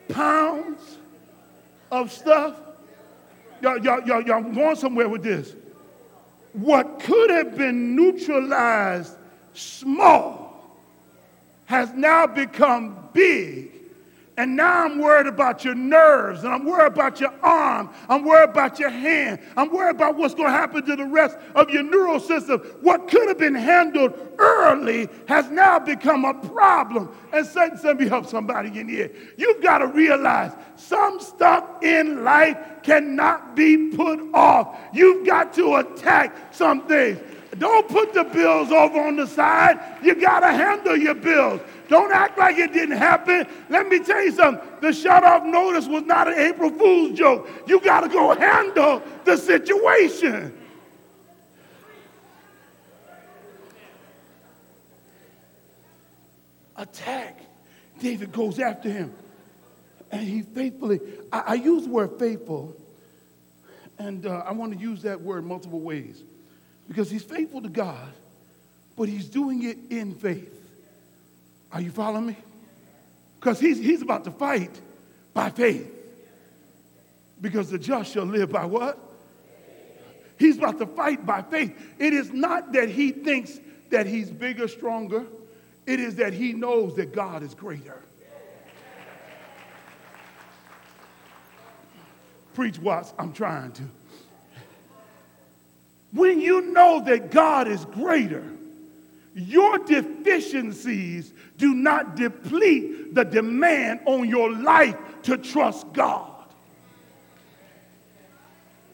Pounds 0.07 0.97
of 1.91 2.09
stuff. 2.09 2.55
Y'all, 3.61 3.79
y'all, 3.79 4.01
y'all, 4.07 4.21
y'all 4.21 4.43
going 4.43 4.77
somewhere 4.77 5.09
with 5.09 5.23
this. 5.23 5.55
What 6.53 6.99
could 6.99 7.29
have 7.29 7.57
been 7.57 7.95
neutralized 7.95 9.15
small 9.53 10.77
has 11.65 11.91
now 11.93 12.25
become 12.25 13.09
big 13.13 13.78
And 14.39 14.55
now 14.55 14.86
I'm 14.86 15.00
worried 15.00 15.27
about 15.27 15.65
your 15.65 15.75
nerves, 15.75 16.46
and 16.46 16.53
I'm 16.53 16.63
worried 16.63 16.93
about 16.93 17.19
your 17.19 17.34
arm, 17.43 17.89
I'm 18.08 18.24
worried 18.24 18.51
about 18.51 18.79
your 18.79 18.89
hand, 18.89 19.41
I'm 19.58 19.69
worried 19.69 19.98
about 19.98 20.15
what's 20.15 20.34
going 20.34 20.48
to 20.48 20.58
happen 20.58 20.86
to 20.86 20.96
the 20.96 21.03
rest 21.03 21.38
of 21.55 21.69
your 21.69 21.84
neural 21.84 22.22
system. 22.22 22.62
What 22.79 23.10
could 23.10 23.27
have 23.27 23.38
been 23.38 23.53
handled 23.53 24.13
early 24.38 25.10
has 25.27 25.50
now 25.50 25.77
become 25.77 26.24
a 26.24 26.34
problem. 26.34 27.10
And 27.34 27.46
Satan, 27.46 27.81
let 27.84 28.00
help 28.00 28.27
somebody 28.27 28.79
in 28.79 28.88
here. 28.88 29.12
You've 29.36 29.62
got 29.62 29.79
to 29.79 29.88
realize 29.88 30.53
some 30.77 31.19
stuff 31.19 31.84
in 31.84 32.24
life 32.24 32.58
cannot 32.81 33.58
be 33.58 33.89
put 33.89 34.22
off. 34.34 34.79
You've 34.93 35.27
got 35.27 35.53
to 35.55 35.75
attack 35.75 36.53
some 36.53 36.88
things. 36.88 37.19
Don't 37.58 37.89
put 37.89 38.13
the 38.13 38.24
bills 38.24 38.72
over 38.72 39.01
on 39.01 39.17
the 39.17 39.27
side. 39.27 39.79
You 40.01 40.15
got 40.15 40.41
to 40.41 40.51
handle 40.51 40.96
your 40.96 41.15
bills. 41.15 41.60
Don't 41.89 42.13
act 42.13 42.38
like 42.38 42.58
it 42.58 42.72
didn't 42.72 42.98
happen. 42.98 43.48
Let 43.67 43.88
me 43.88 44.00
tell 44.00 44.24
you 44.24 44.31
something. 44.31 44.65
The 44.79 44.93
shut 44.93 45.24
off 45.24 45.43
notice 45.43 45.88
was 45.88 46.03
not 46.03 46.27
an 46.27 46.38
April 46.38 46.69
Fool's 46.69 47.17
joke. 47.17 47.50
You 47.65 47.81
got 47.81 48.01
to 48.01 48.10
go 48.10 48.36
handle 48.36 49.01
the 49.25 49.36
situation. 49.36 50.55
Attack. 56.77 57.41
David 58.00 58.31
goes 58.31 58.60
after 58.60 58.89
him. 58.89 59.12
And 60.12 60.22
he 60.22 60.43
faithfully, 60.43 61.00
I, 61.31 61.39
I 61.39 61.53
use 61.55 61.84
the 61.84 61.89
word 61.89 62.17
faithful, 62.17 62.75
and 63.98 64.25
uh, 64.25 64.43
I 64.46 64.53
want 64.53 64.74
to 64.74 64.79
use 64.79 65.01
that 65.03 65.22
word 65.22 65.46
multiple 65.46 65.79
ways 65.79 66.24
because 66.88 67.12
he's 67.12 67.24
faithful 67.24 67.62
to 67.62 67.69
God, 67.69 68.10
but 68.96 69.10
he's 69.10 69.25
doing 69.25 69.63
it 69.63 69.77
in 69.89 70.15
faith. 70.15 70.58
Are 71.71 71.81
you 71.81 71.91
following 71.91 72.27
me? 72.27 72.38
Because 73.39 73.59
he's, 73.59 73.77
he's 73.77 74.01
about 74.01 74.23
to 74.25 74.31
fight 74.31 74.79
by 75.33 75.49
faith. 75.49 75.95
Because 77.41 77.69
the 77.69 77.79
just 77.79 78.11
shall 78.11 78.25
live 78.25 78.51
by 78.51 78.65
what? 78.65 78.97
He's 80.38 80.57
about 80.57 80.79
to 80.79 80.85
fight 80.85 81.25
by 81.25 81.41
faith. 81.41 81.75
It 81.99 82.13
is 82.13 82.31
not 82.31 82.73
that 82.73 82.89
he 82.89 83.11
thinks 83.11 83.59
that 83.89 84.07
he's 84.07 84.29
bigger, 84.29 84.67
stronger. 84.67 85.25
It 85.85 85.99
is 85.99 86.15
that 86.15 86.33
he 86.33 86.53
knows 86.53 86.95
that 86.95 87.13
God 87.13 87.43
is 87.43 87.53
greater. 87.53 88.01
Preach, 92.53 92.79
Watts. 92.79 93.13
I'm 93.17 93.31
trying 93.31 93.71
to. 93.73 93.83
When 96.11 96.41
you 96.41 96.73
know 96.73 97.01
that 97.05 97.31
God 97.31 97.67
is 97.67 97.85
greater, 97.85 98.43
your 99.39 99.79
deficiencies 99.79 101.34
do 101.58 101.74
not 101.74 102.15
deplete 102.15 103.13
the 103.13 103.24
demand 103.24 104.01
on 104.05 104.27
your 104.27 104.51
life 104.51 104.96
to 105.24 105.38
trust 105.38 105.91
God. 105.93 106.29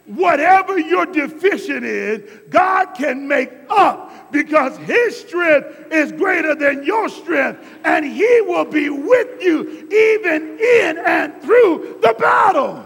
Whatever 0.05 0.77
you're 0.77 1.07
deficient 1.07 1.83
in, 1.83 2.27
God 2.49 2.93
can 2.95 3.27
make 3.27 3.51
up 3.69 4.31
because 4.31 4.77
His 4.77 5.19
strength 5.19 5.91
is 5.91 6.11
greater 6.11 6.53
than 6.53 6.83
your 6.83 7.09
strength, 7.09 7.65
and 7.83 8.05
He 8.05 8.41
will 8.41 8.65
be 8.65 8.89
with 8.89 9.41
you 9.41 9.87
even 9.87 10.59
in 10.59 10.97
and 10.99 11.41
through 11.41 11.99
the 12.01 12.15
battle. 12.19 12.85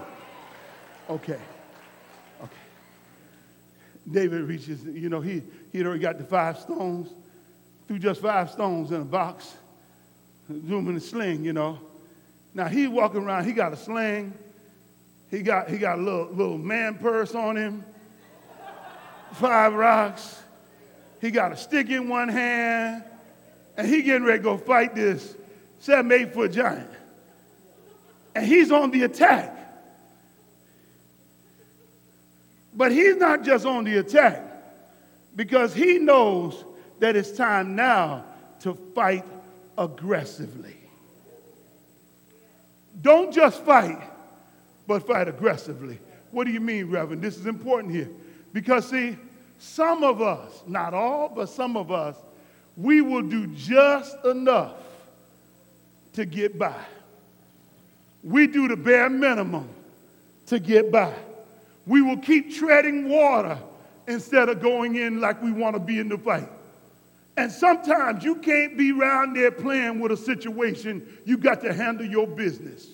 Okay. 1.10 1.40
Okay. 2.42 2.54
David 4.10 4.44
reaches, 4.44 4.84
you 4.86 5.10
know, 5.10 5.20
he, 5.20 5.42
he'd 5.74 5.86
already 5.86 6.00
got 6.00 6.20
the 6.20 6.24
five 6.24 6.58
stones 6.60 7.10
threw 7.90 7.98
just 7.98 8.22
five 8.22 8.52
stones 8.52 8.92
in 8.92 9.02
a 9.02 9.04
box, 9.04 9.52
threw 10.46 10.60
them 10.62 10.90
in 10.90 10.98
a 10.98 11.00
sling, 11.00 11.44
you 11.44 11.54
know. 11.54 11.80
Now 12.54 12.68
he 12.68 12.88
walking 12.88 13.24
around, 13.24 13.46
he 13.46 13.52
got 13.52 13.74
a 13.74 13.76
sling, 13.76 14.32
he 15.32 15.42
got, 15.42 15.72
he 15.72 15.80
got 15.80 15.98
a 15.98 16.02
little, 16.04 16.28
little 16.28 16.60
man 16.60 17.00
purse 17.00 17.34
on 17.34 17.58
him, 17.58 17.84
five 19.34 19.74
rocks, 19.74 20.40
he 21.20 21.32
got 21.32 21.52
a 21.52 21.58
stick 21.58 21.90
in 21.90 22.08
one 22.08 22.30
hand, 22.30 23.04
and 23.76 23.88
he 23.88 24.04
getting 24.04 24.24
ready 24.24 24.38
to 24.38 24.44
go 24.44 24.56
fight 24.56 24.94
this 24.94 25.36
seven, 25.80 26.12
eight 26.12 26.32
foot 26.32 26.52
giant. 26.52 26.92
And 28.36 28.46
he's 28.46 28.72
on 28.72 28.92
the 28.92 29.02
attack. 29.02 29.56
But 32.76 32.92
he's 32.92 33.16
not 33.16 33.44
just 33.44 33.66
on 33.66 33.84
the 33.84 33.98
attack 33.98 34.44
because 35.36 35.74
he 35.74 35.98
knows 35.98 36.66
that 37.00 37.16
it's 37.16 37.32
time 37.32 37.76
now 37.76 38.26
to 38.62 38.74
fight 38.94 39.26
aggressively. 39.78 40.76
Don't 43.02 43.34
just 43.34 43.64
fight, 43.64 44.02
but 44.86 45.08
fight 45.08 45.28
aggressively. 45.28 46.00
What 46.32 46.46
do 46.46 46.52
you 46.52 46.60
mean, 46.60 46.90
Reverend? 46.90 47.22
This 47.22 47.38
is 47.38 47.46
important 47.46 47.94
here. 47.94 48.10
Because, 48.52 48.90
see, 48.90 49.18
some 49.58 50.04
of 50.04 50.22
us, 50.22 50.64
not 50.68 50.94
all, 50.94 51.30
but 51.30 51.50
some 51.50 51.78
of 51.78 51.92
us, 51.92 52.18
we 52.76 53.02
will 53.02 53.22
do 53.22 53.48
just 53.48 54.16
enough 54.26 54.74
to 56.14 56.26
get 56.26 56.58
by. 56.58 56.76
We 58.24 58.48
do 58.48 58.68
the 58.68 58.76
bare 58.76 59.10
minimum 59.10 59.70
to 60.48 60.60
get 60.60 60.92
by. 60.92 61.14
We 61.86 62.02
will 62.02 62.18
keep 62.18 62.54
treading 62.54 63.08
water 63.08 63.58
instead 64.08 64.50
of 64.50 64.62
going 64.62 64.96
in 64.96 65.22
like 65.22 65.42
we 65.42 65.52
want 65.52 65.76
to 65.76 65.80
be 65.80 66.00
in 66.00 66.10
the 66.10 66.18
fight. 66.18 66.50
And 67.40 67.50
sometimes 67.50 68.22
you 68.26 68.36
can't 68.36 68.78
be 68.78 68.92
around 68.92 69.34
there 69.34 69.50
playing 69.50 70.02
with 70.02 70.12
a 70.12 70.18
situation. 70.18 71.08
You 71.24 71.38
got 71.38 71.62
to 71.62 71.72
handle 71.72 72.06
your 72.06 72.28
business. 72.28 72.86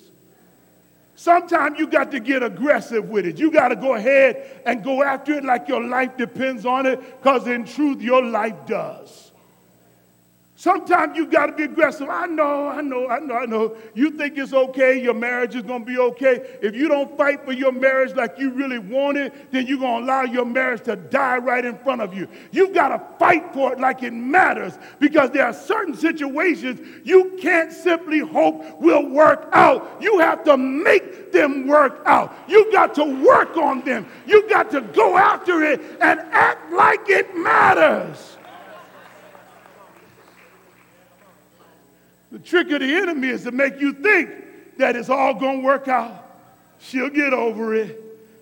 Sometimes 1.16 1.80
you 1.80 1.88
got 1.88 2.12
to 2.12 2.20
get 2.20 2.44
aggressive 2.44 3.10
with 3.10 3.26
it. 3.26 3.40
You 3.40 3.50
got 3.50 3.70
to 3.70 3.76
go 3.76 3.96
ahead 3.96 4.62
and 4.68 4.84
go 4.84 5.02
after 5.02 5.34
it 5.34 5.44
like 5.44 5.68
your 5.68 5.84
life 5.84 6.16
depends 6.16 6.64
on 6.64 6.86
it, 6.86 7.00
because 7.24 7.48
in 7.48 7.66
truth, 7.66 8.04
your 8.04 8.24
life 8.24 8.68
does. 8.68 9.25
Sometimes 10.58 11.18
you 11.18 11.28
got 11.28 11.48
to 11.48 11.52
be 11.52 11.64
aggressive. 11.64 12.08
I 12.10 12.28
know, 12.28 12.70
I 12.70 12.80
know, 12.80 13.10
I 13.10 13.20
know, 13.20 13.36
I 13.36 13.46
know. 13.46 13.76
You 13.94 14.12
think 14.12 14.38
it's 14.38 14.54
okay, 14.54 15.02
your 15.02 15.14
marriage 15.14 15.54
is 15.54 15.64
going 15.64 15.82
to 15.82 15.86
be 15.86 15.98
okay. 15.98 16.58
If 16.62 16.74
you 16.74 16.88
don't 16.88 17.16
fight 17.18 17.44
for 17.44 17.52
your 17.52 17.74
marriage 17.74 18.16
like 18.16 18.40
you 18.40 18.52
really 18.52 18.80
want 18.80 19.18
it, 19.18 19.52
then 19.52 19.68
you're 19.68 19.80
going 19.80 20.00
to 20.00 20.06
allow 20.06 20.22
your 20.22 20.46
marriage 20.46 20.84
to 20.84 20.96
die 20.96 21.40
right 21.40 21.66
in 21.66 21.78
front 21.80 22.02
of 22.02 22.14
you. 22.14 22.30
You've 22.54 22.74
got 22.74 22.88
to 22.90 23.18
fight 23.20 23.54
for 23.54 23.74
it 23.74 23.82
like 23.82 24.02
it 24.02 24.14
matters 24.14 24.80
because 24.98 25.30
there 25.32 25.46
are 25.46 25.54
certain 25.54 25.94
situations 25.94 26.80
you 27.04 27.38
can't 27.42 27.74
simply 27.74 28.20
hope 28.20 28.80
will 28.80 29.10
work 29.10 29.50
out. 29.52 30.02
You 30.02 30.20
have 30.20 30.46
to 30.46 30.56
make 30.56 31.34
them 31.34 31.68
work 31.68 32.02
out. 32.06 32.34
You 32.48 32.72
got 32.72 32.96
to 32.96 33.04
work 33.04 33.58
on 33.58 33.84
them. 33.84 34.08
You 34.26 34.48
got 34.48 34.72
to 34.72 34.80
go 34.80 35.18
after 35.18 35.64
it 35.64 35.82
and 36.00 36.22
act 36.32 36.72
like 36.72 37.10
it 37.10 37.36
matters. 37.36 38.35
The 42.36 42.42
trick 42.42 42.70
of 42.72 42.82
the 42.82 42.94
enemy 42.94 43.30
is 43.30 43.44
to 43.44 43.52
make 43.54 43.80
you 43.80 43.94
think 43.94 44.30
that 44.78 44.98
it's 44.98 45.08
all 45.08 45.36
going 45.36 45.62
to 45.62 45.66
work 45.66 45.88
out. 45.88 46.22
She'll 46.80 47.10
get 47.10 47.32
over 47.32 47.74
it. 47.74 47.98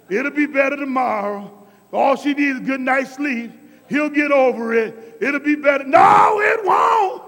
It'll 0.10 0.32
be 0.32 0.48
better 0.48 0.76
tomorrow. 0.76 1.68
All 1.92 2.16
she 2.16 2.34
needs 2.34 2.56
is 2.56 2.62
a 2.62 2.66
good 2.66 2.82
night's 2.82 3.14
sleep. 3.14 3.52
He'll 3.88 4.10
get 4.10 4.32
over 4.32 4.74
it. 4.74 5.20
It'll 5.22 5.40
be 5.40 5.54
better. 5.54 5.84
No, 5.84 6.42
it 6.42 6.66
won't. 6.66 7.22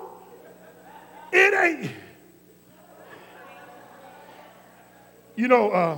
It 1.32 1.54
ain't. 1.54 1.92
You 5.36 5.48
know, 5.48 5.70
uh, 5.70 5.98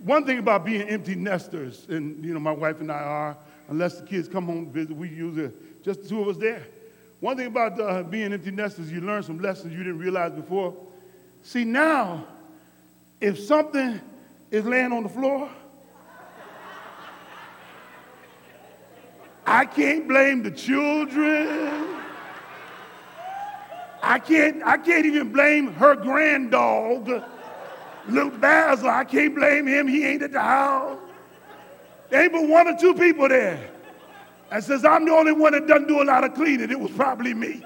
one 0.00 0.26
thing 0.26 0.40
about 0.40 0.64
being 0.64 0.82
empty 0.88 1.14
nesters, 1.14 1.86
and 1.88 2.24
you 2.24 2.34
know, 2.34 2.40
my 2.40 2.50
wife 2.50 2.80
and 2.80 2.90
I 2.90 2.98
are, 2.98 3.36
unless 3.68 4.00
the 4.00 4.06
kids 4.08 4.26
come 4.26 4.46
home 4.46 4.66
to 4.66 4.72
visit, 4.72 4.96
we 4.96 5.08
usually 5.08 5.52
just 5.84 6.02
the 6.02 6.08
two 6.08 6.20
of 6.20 6.26
us 6.26 6.36
there. 6.38 6.66
One 7.20 7.36
thing 7.36 7.46
about 7.46 7.80
uh, 7.80 8.02
being 8.02 8.32
empty 8.32 8.50
nesters, 8.50 8.92
you 8.92 9.00
learn 9.00 9.22
some 9.22 9.38
lessons 9.38 9.72
you 9.72 9.78
didn't 9.78 9.98
realize 9.98 10.32
before. 10.32 10.74
See, 11.42 11.64
now, 11.64 12.26
if 13.20 13.38
something 13.38 14.00
is 14.50 14.64
laying 14.64 14.92
on 14.92 15.02
the 15.04 15.08
floor, 15.08 15.50
I 19.46 19.64
can't 19.64 20.06
blame 20.08 20.42
the 20.42 20.50
children. 20.50 21.96
I 24.02 24.18
can't, 24.18 24.62
I 24.64 24.76
can't 24.76 25.06
even 25.06 25.32
blame 25.32 25.72
her 25.74 25.94
grand 25.94 26.50
dog, 26.50 27.08
little 28.08 28.30
Basil. 28.30 28.88
I 28.88 29.04
can't 29.04 29.34
blame 29.34 29.66
him. 29.66 29.88
He 29.88 30.04
ain't 30.04 30.22
at 30.22 30.32
the 30.32 30.40
house. 30.40 30.98
There 32.10 32.22
ain't 32.22 32.32
but 32.32 32.46
one 32.46 32.68
or 32.68 32.76
two 32.78 32.94
people 32.94 33.28
there. 33.28 33.70
And 34.50 34.62
says, 34.62 34.84
I'm 34.84 35.04
the 35.04 35.12
only 35.12 35.32
one 35.32 35.52
that 35.52 35.66
doesn't 35.66 35.88
do 35.88 36.02
a 36.02 36.04
lot 36.04 36.24
of 36.24 36.34
cleaning. 36.34 36.70
It 36.70 36.78
was 36.78 36.92
probably 36.92 37.34
me. 37.34 37.62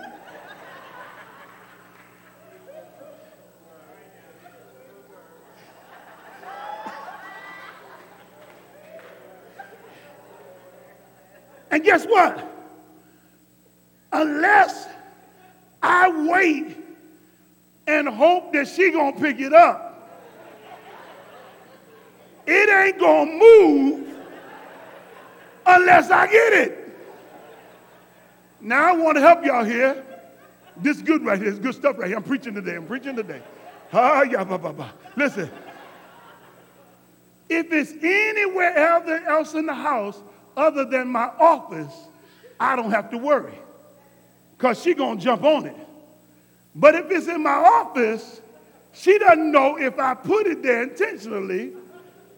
And 11.71 11.85
guess 11.85 12.05
what? 12.05 12.47
Unless 14.12 14.88
I 15.83 16.11
wait 16.29 16.77
and 17.87 18.09
hope 18.09 18.53
that 18.53 18.69
she 18.69 18.90
gonna 18.90 19.19
pick 19.19 19.38
it 19.40 19.53
up. 19.53 19.87
It 22.47 22.69
ain't 22.69 22.99
gonna 22.99 23.31
move 23.31 24.10
unless 25.76 26.11
I 26.11 26.26
get 26.26 26.52
it. 26.52 26.80
Now 28.61 28.90
I 28.90 28.96
want 28.96 29.16
to 29.16 29.20
help 29.20 29.44
y'all 29.44 29.64
here. 29.64 30.04
This 30.76 30.98
is 30.98 31.02
good 31.02 31.24
right 31.24 31.38
here. 31.38 31.48
It's 31.48 31.59
good 31.59 31.74
stuff 31.74 31.98
right 31.98 32.09
here. 32.09 32.16
I'm 32.16 32.22
preaching 32.22 32.54
today. 32.54 32.76
I'm 32.76 32.87
preaching 32.87 33.16
today. 33.16 33.42
Ah, 33.92 34.22
yeah, 34.22 34.44
bah, 34.44 34.59
bah, 34.59 34.72
bah. 34.72 34.90
Listen. 35.16 35.50
If 37.48 37.72
it's 37.72 37.92
anywhere 38.02 38.76
else 39.26 39.54
in 39.54 39.66
the 39.66 39.74
house 39.74 40.18
other 40.56 40.85
than 40.85 41.09
my 41.09 41.26
office, 41.38 41.92
I 42.59 42.76
don't 42.76 42.90
have 42.90 43.11
to 43.11 43.18
worry. 43.18 43.59
Because 44.56 44.80
she 44.80 44.94
gonna 44.94 45.20
jump 45.20 45.42
on 45.42 45.66
it. 45.66 45.76
But 46.74 46.94
if 46.94 47.11
it's 47.11 47.26
in 47.26 47.42
my 47.42 47.50
office, 47.50 48.40
she 48.92 49.18
doesn't 49.18 49.50
know 49.50 49.78
if 49.78 49.98
I 49.98 50.14
put 50.14 50.46
it 50.46 50.62
there 50.62 50.83
intentionally 50.83 51.72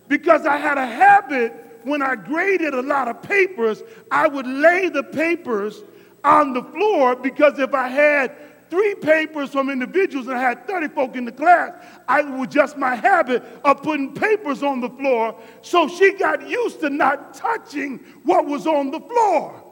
because 0.09 0.47
I 0.47 0.57
had 0.57 0.79
a 0.79 0.87
habit 0.87 1.55
when 1.85 2.03
I 2.03 2.15
graded 2.17 2.75
a 2.75 2.83
lot 2.83 3.09
of 3.09 3.23
papers, 3.23 3.83
I 4.11 4.29
would 4.29 4.47
lay 4.47 4.89
the 4.89 5.03
papers 5.03 5.83
on 6.25 6.53
the 6.53 6.63
floor 6.63 7.17
because 7.17 7.59
if 7.59 7.75
I 7.75 7.89
had 7.89 8.37
three 8.71 8.95
papers 8.95 9.51
from 9.51 9.69
individuals 9.69 10.29
and 10.29 10.39
I 10.39 10.41
had 10.41 10.67
30 10.67 10.89
folk 10.89 11.15
in 11.17 11.27
the 11.27 11.33
class, 11.33 11.73
I 12.09 12.23
would 12.23 12.51
just 12.51 12.79
my 12.79 12.95
habit 12.95 13.43
of 13.65 13.83
putting 13.83 14.15
papers 14.15 14.63
on 14.63 14.81
the 14.81 14.89
floor. 14.89 15.39
So 15.61 15.89
she 15.89 16.15
got 16.15 16.49
used 16.49 16.81
to 16.81 16.89
not 16.89 17.35
touching 17.35 17.99
what 18.25 18.47
was 18.47 18.67
on 18.67 18.91
the 18.91 19.01
floor. 19.01 19.63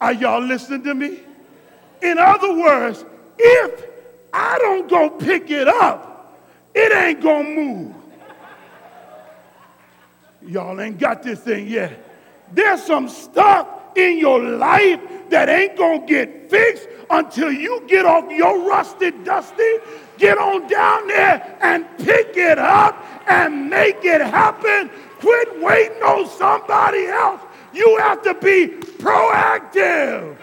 Are 0.00 0.12
y'all 0.12 0.42
listening 0.42 0.82
to 0.84 0.94
me? 0.94 1.20
In 2.00 2.18
other 2.18 2.54
words, 2.54 3.04
if 3.38 3.84
I 4.32 4.58
don't 4.58 4.88
go 4.88 5.10
pick 5.10 5.50
it 5.50 5.68
up, 5.68 6.40
it 6.74 6.94
ain't 6.94 7.22
gonna 7.22 7.48
move. 7.48 7.94
Y'all 10.46 10.78
ain't 10.80 10.98
got 10.98 11.22
this 11.22 11.40
thing 11.40 11.68
yet. 11.68 11.98
There's 12.52 12.82
some 12.82 13.08
stuff 13.08 13.66
in 13.96 14.18
your 14.18 14.40
life 14.40 15.00
that 15.30 15.48
ain't 15.48 15.76
gonna 15.76 16.06
get 16.06 16.50
fixed 16.50 16.88
until 17.10 17.50
you 17.50 17.82
get 17.86 18.04
off 18.04 18.30
your 18.30 18.68
rusted 18.68 19.24
dusty, 19.24 19.76
get 20.18 20.36
on 20.38 20.66
down 20.68 21.08
there 21.08 21.56
and 21.60 21.86
pick 21.98 22.36
it 22.36 22.58
up 22.58 23.02
and 23.28 23.70
make 23.70 24.04
it 24.04 24.20
happen. 24.20 24.90
Quit 25.20 25.62
waiting 25.62 26.02
on 26.02 26.28
somebody 26.28 27.06
else. 27.06 27.40
You 27.72 27.96
have 27.98 28.22
to 28.22 28.34
be 28.34 28.68
proactive. 28.98 30.36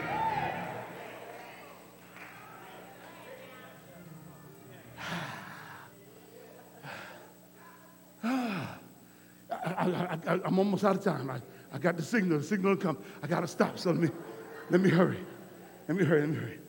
I, 9.77 10.39
am 10.45 10.59
almost 10.59 10.83
out 10.83 10.95
of 10.95 11.03
time. 11.03 11.29
I, 11.29 11.39
I 11.73 11.77
got 11.77 11.97
the 11.97 12.03
signal. 12.03 12.39
The 12.39 12.43
signal 12.43 12.75
come. 12.75 12.97
I 13.21 13.27
got 13.27 13.41
to 13.41 13.47
stop. 13.47 13.79
So 13.79 13.91
let 13.91 13.99
me, 13.99 14.09
let 14.69 14.81
me 14.81 14.89
hurry. 14.89 15.19
Let 15.87 15.97
me 15.97 16.03
hurry. 16.03 16.21
Let 16.21 16.29
me 16.29 16.35
hurry. 16.35 16.59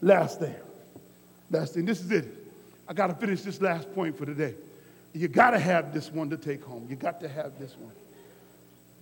Last 0.00 0.40
thing. 0.40 0.54
Last 1.50 1.74
thing. 1.74 1.84
This 1.84 2.00
is 2.00 2.10
it. 2.10 2.26
I 2.88 2.92
got 2.92 3.08
to 3.08 3.14
finish 3.14 3.42
this 3.42 3.60
last 3.60 3.92
point 3.94 4.16
for 4.16 4.26
today. 4.26 4.54
You 5.12 5.28
got 5.28 5.50
to 5.50 5.58
have 5.58 5.92
this 5.92 6.10
one 6.10 6.30
to 6.30 6.36
take 6.36 6.64
home. 6.64 6.86
You 6.88 6.96
got 6.96 7.20
to 7.20 7.28
have 7.28 7.58
this 7.58 7.76
one. 7.76 7.92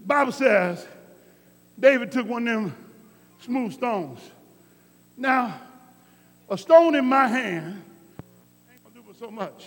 Bible 0.05 0.33
says 0.33 0.87
David 1.79 2.13
took 2.13 2.27
one 2.27 2.47
of 2.49 2.55
them 2.55 2.77
smooth 3.41 3.73
stones. 3.73 4.21
Now, 5.17 5.61
a 6.49 6.57
stone 6.57 6.95
in 6.95 7.05
my 7.05 7.27
hand 7.27 7.83
ain't 8.71 8.83
gonna 8.83 8.95
do 8.95 9.15
so 9.19 9.31
much. 9.31 9.67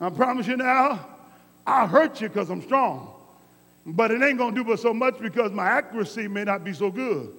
I 0.00 0.10
promise 0.10 0.46
you 0.46 0.56
now, 0.56 1.06
I'll 1.70 1.86
hurt 1.86 2.20
you 2.20 2.28
because 2.28 2.50
I'm 2.50 2.62
strong. 2.62 3.14
But 3.86 4.10
it 4.10 4.20
ain't 4.22 4.38
going 4.38 4.54
to 4.54 4.60
do 4.60 4.68
but 4.68 4.80
so 4.80 4.92
much 4.92 5.18
because 5.20 5.52
my 5.52 5.66
accuracy 5.66 6.26
may 6.26 6.42
not 6.42 6.64
be 6.64 6.72
so 6.72 6.90
good. 6.90 7.32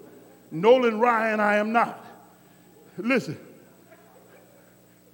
Nolan 0.51 0.99
Ryan, 0.99 1.39
I 1.41 1.57
am 1.57 1.73
not. 1.73 2.05
Listen, 2.97 3.37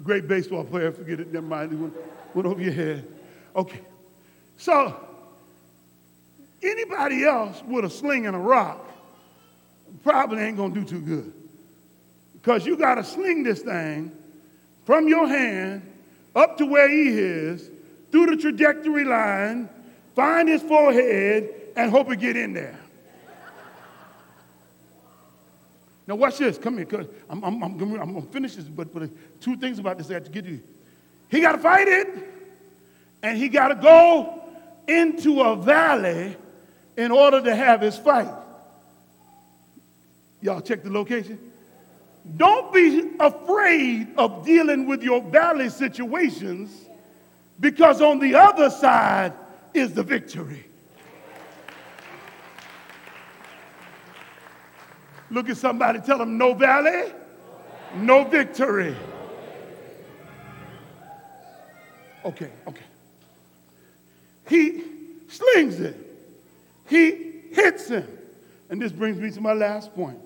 great 0.04 0.28
baseball 0.28 0.64
player, 0.64 0.92
forget 0.92 1.20
it, 1.20 1.34
never 1.34 1.46
mind, 1.46 1.74
it 1.74 1.76
went, 1.78 1.94
went 2.36 2.48
over 2.48 2.62
your 2.62 2.74
head. 2.74 3.08
Okay, 3.56 3.82
so 4.58 4.96
anybody 6.62 7.26
else 7.26 7.62
with 7.68 7.86
a 7.86 7.90
sling 7.90 8.28
and 8.28 8.36
a 8.36 8.40
rock 8.40 8.88
probably 10.04 10.44
ain't 10.44 10.58
going 10.58 10.74
to 10.74 10.80
do 10.82 10.86
too 10.86 11.02
good. 11.02 11.34
Because 12.34 12.66
you 12.66 12.78
got 12.78 12.96
to 12.96 13.04
sling 13.04 13.44
this 13.44 13.62
thing 13.62 14.12
from 14.86 15.08
your 15.08 15.28
hand 15.28 15.82
up 16.36 16.58
to 16.58 16.66
where 16.66 16.90
he 16.90 17.10
is 17.10 17.70
through 18.12 18.28
the 18.28 18.38
trajectory 18.38 19.06
line, 19.06 19.70
find 20.15 20.48
his 20.50 20.62
forehead, 20.62 21.54
and 21.76 21.91
hope 21.91 22.12
it 22.12 22.20
get 22.20 22.36
in 22.36 22.54
there. 22.54 22.78
Now 26.08 26.15
watch 26.15 26.38
this. 26.38 26.58
Come 26.58 26.78
here. 26.78 26.88
I'm, 27.30 27.43
I'm, 27.43 27.63
I'm, 27.63 27.82
I'm 27.82 28.13
going 28.13 28.26
to 28.26 28.32
finish 28.32 28.56
this, 28.56 28.65
but, 28.65 28.93
but 28.93 29.10
two 29.41 29.58
things 29.58 29.78
about 29.78 29.98
this 29.98 30.10
I 30.10 30.13
have 30.13 30.24
to 30.24 30.32
get 30.32 30.46
you. 30.46 30.62
He 31.30 31.41
got 31.41 31.52
to 31.52 31.58
fight 31.58 31.88
it, 31.89 32.08
and 33.22 33.38
he 33.38 33.50
got 33.50 33.67
to 33.67 33.76
go 33.76 34.41
into 34.88 35.41
a 35.41 35.56
valley 35.58 36.38
in 36.96 37.12
order 37.12 37.41
to 37.41 37.54
have 37.54 37.82
his 37.82 37.98
fight. 37.98 38.34
Y'all 40.41 40.62
check 40.62 40.84
the 40.84 40.89
location? 40.89 41.38
Don't 42.38 42.74
be 42.74 43.12
afraid 43.20 44.08
of 44.17 44.46
dealing 44.46 44.88
with 44.88 45.04
your 45.04 45.22
valley 45.22 45.70
situations 45.70 46.87
because 47.60 48.02
on 48.02 48.20
the 48.20 48.36
other 48.36 48.70
side 48.70 49.34
is 49.74 49.93
the 49.93 50.04
victory. 50.04 50.65
Look 55.30 55.50
at 55.50 55.58
somebody, 55.58 56.00
tell 56.00 56.17
them 56.17 56.38
no 56.38 56.54
valley, 56.54 57.12
no 57.96 58.24
victory. 58.24 58.96
Okay, 62.24 62.50
okay. 62.67 62.84
He 64.48 64.84
slings 65.28 65.80
it, 65.80 65.96
he 66.88 67.41
hits 67.52 67.89
him. 67.89 68.08
And 68.70 68.82
this 68.82 68.91
brings 68.91 69.17
me 69.17 69.32
to 69.32 69.41
my 69.41 69.54
last 69.54 69.93
point. 69.96 70.20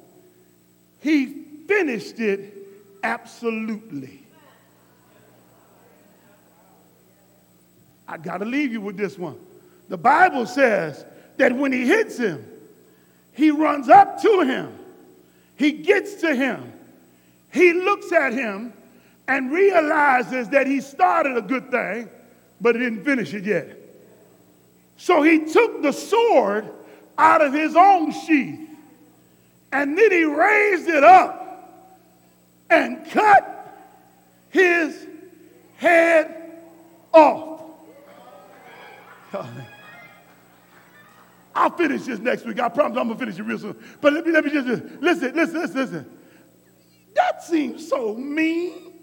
He 0.99 1.27
finished 1.67 2.19
it 2.19 2.53
absolutely. 3.03 4.23
I 8.11 8.17
got 8.17 8.39
to 8.39 8.45
leave 8.45 8.73
you 8.73 8.81
with 8.81 8.97
this 8.97 9.17
one. 9.17 9.37
The 9.87 9.97
Bible 9.97 10.45
says 10.45 11.05
that 11.37 11.55
when 11.55 11.71
he 11.71 11.87
hits 11.87 12.17
him, 12.17 12.45
he 13.31 13.51
runs 13.51 13.87
up 13.87 14.21
to 14.21 14.41
him, 14.41 14.77
he 15.55 15.71
gets 15.71 16.15
to 16.15 16.35
him, 16.35 16.73
he 17.53 17.71
looks 17.71 18.11
at 18.11 18.33
him 18.33 18.73
and 19.29 19.49
realizes 19.49 20.49
that 20.49 20.67
he 20.67 20.81
started 20.81 21.37
a 21.37 21.41
good 21.41 21.71
thing, 21.71 22.09
but 22.59 22.75
he 22.75 22.81
didn't 22.81 23.05
finish 23.05 23.33
it 23.33 23.45
yet. 23.45 23.77
So 24.97 25.21
he 25.21 25.45
took 25.45 25.81
the 25.81 25.93
sword 25.93 26.69
out 27.17 27.41
of 27.41 27.53
his 27.53 27.77
own 27.77 28.11
sheath 28.11 28.59
and 29.71 29.97
then 29.97 30.11
he 30.11 30.25
raised 30.25 30.89
it 30.89 31.03
up 31.03 31.87
and 32.69 33.09
cut 33.09 33.73
his 34.49 35.07
head 35.77 36.59
off. 37.13 37.51
I'll 41.55 41.69
finish 41.71 42.03
this 42.03 42.19
next 42.19 42.45
week. 42.45 42.59
I 42.59 42.69
promise 42.69 42.97
I'm 42.97 43.07
gonna 43.07 43.19
finish 43.19 43.37
it 43.39 43.43
real 43.43 43.59
soon. 43.59 43.75
But 43.99 44.13
let 44.13 44.25
me 44.25 44.31
let 44.31 44.45
me 44.45 44.51
just 44.51 44.67
listen, 44.67 45.35
listen, 45.35 45.35
listen, 45.35 45.75
listen. 45.75 46.17
That 47.15 47.43
seems 47.43 47.87
so 47.87 48.15
mean. 48.15 48.93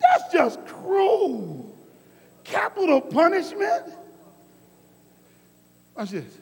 That's 0.00 0.32
just 0.32 0.64
cruel. 0.66 1.76
Capital 2.42 3.00
punishment. 3.00 3.94
Watch 5.96 6.10
this. 6.10 6.38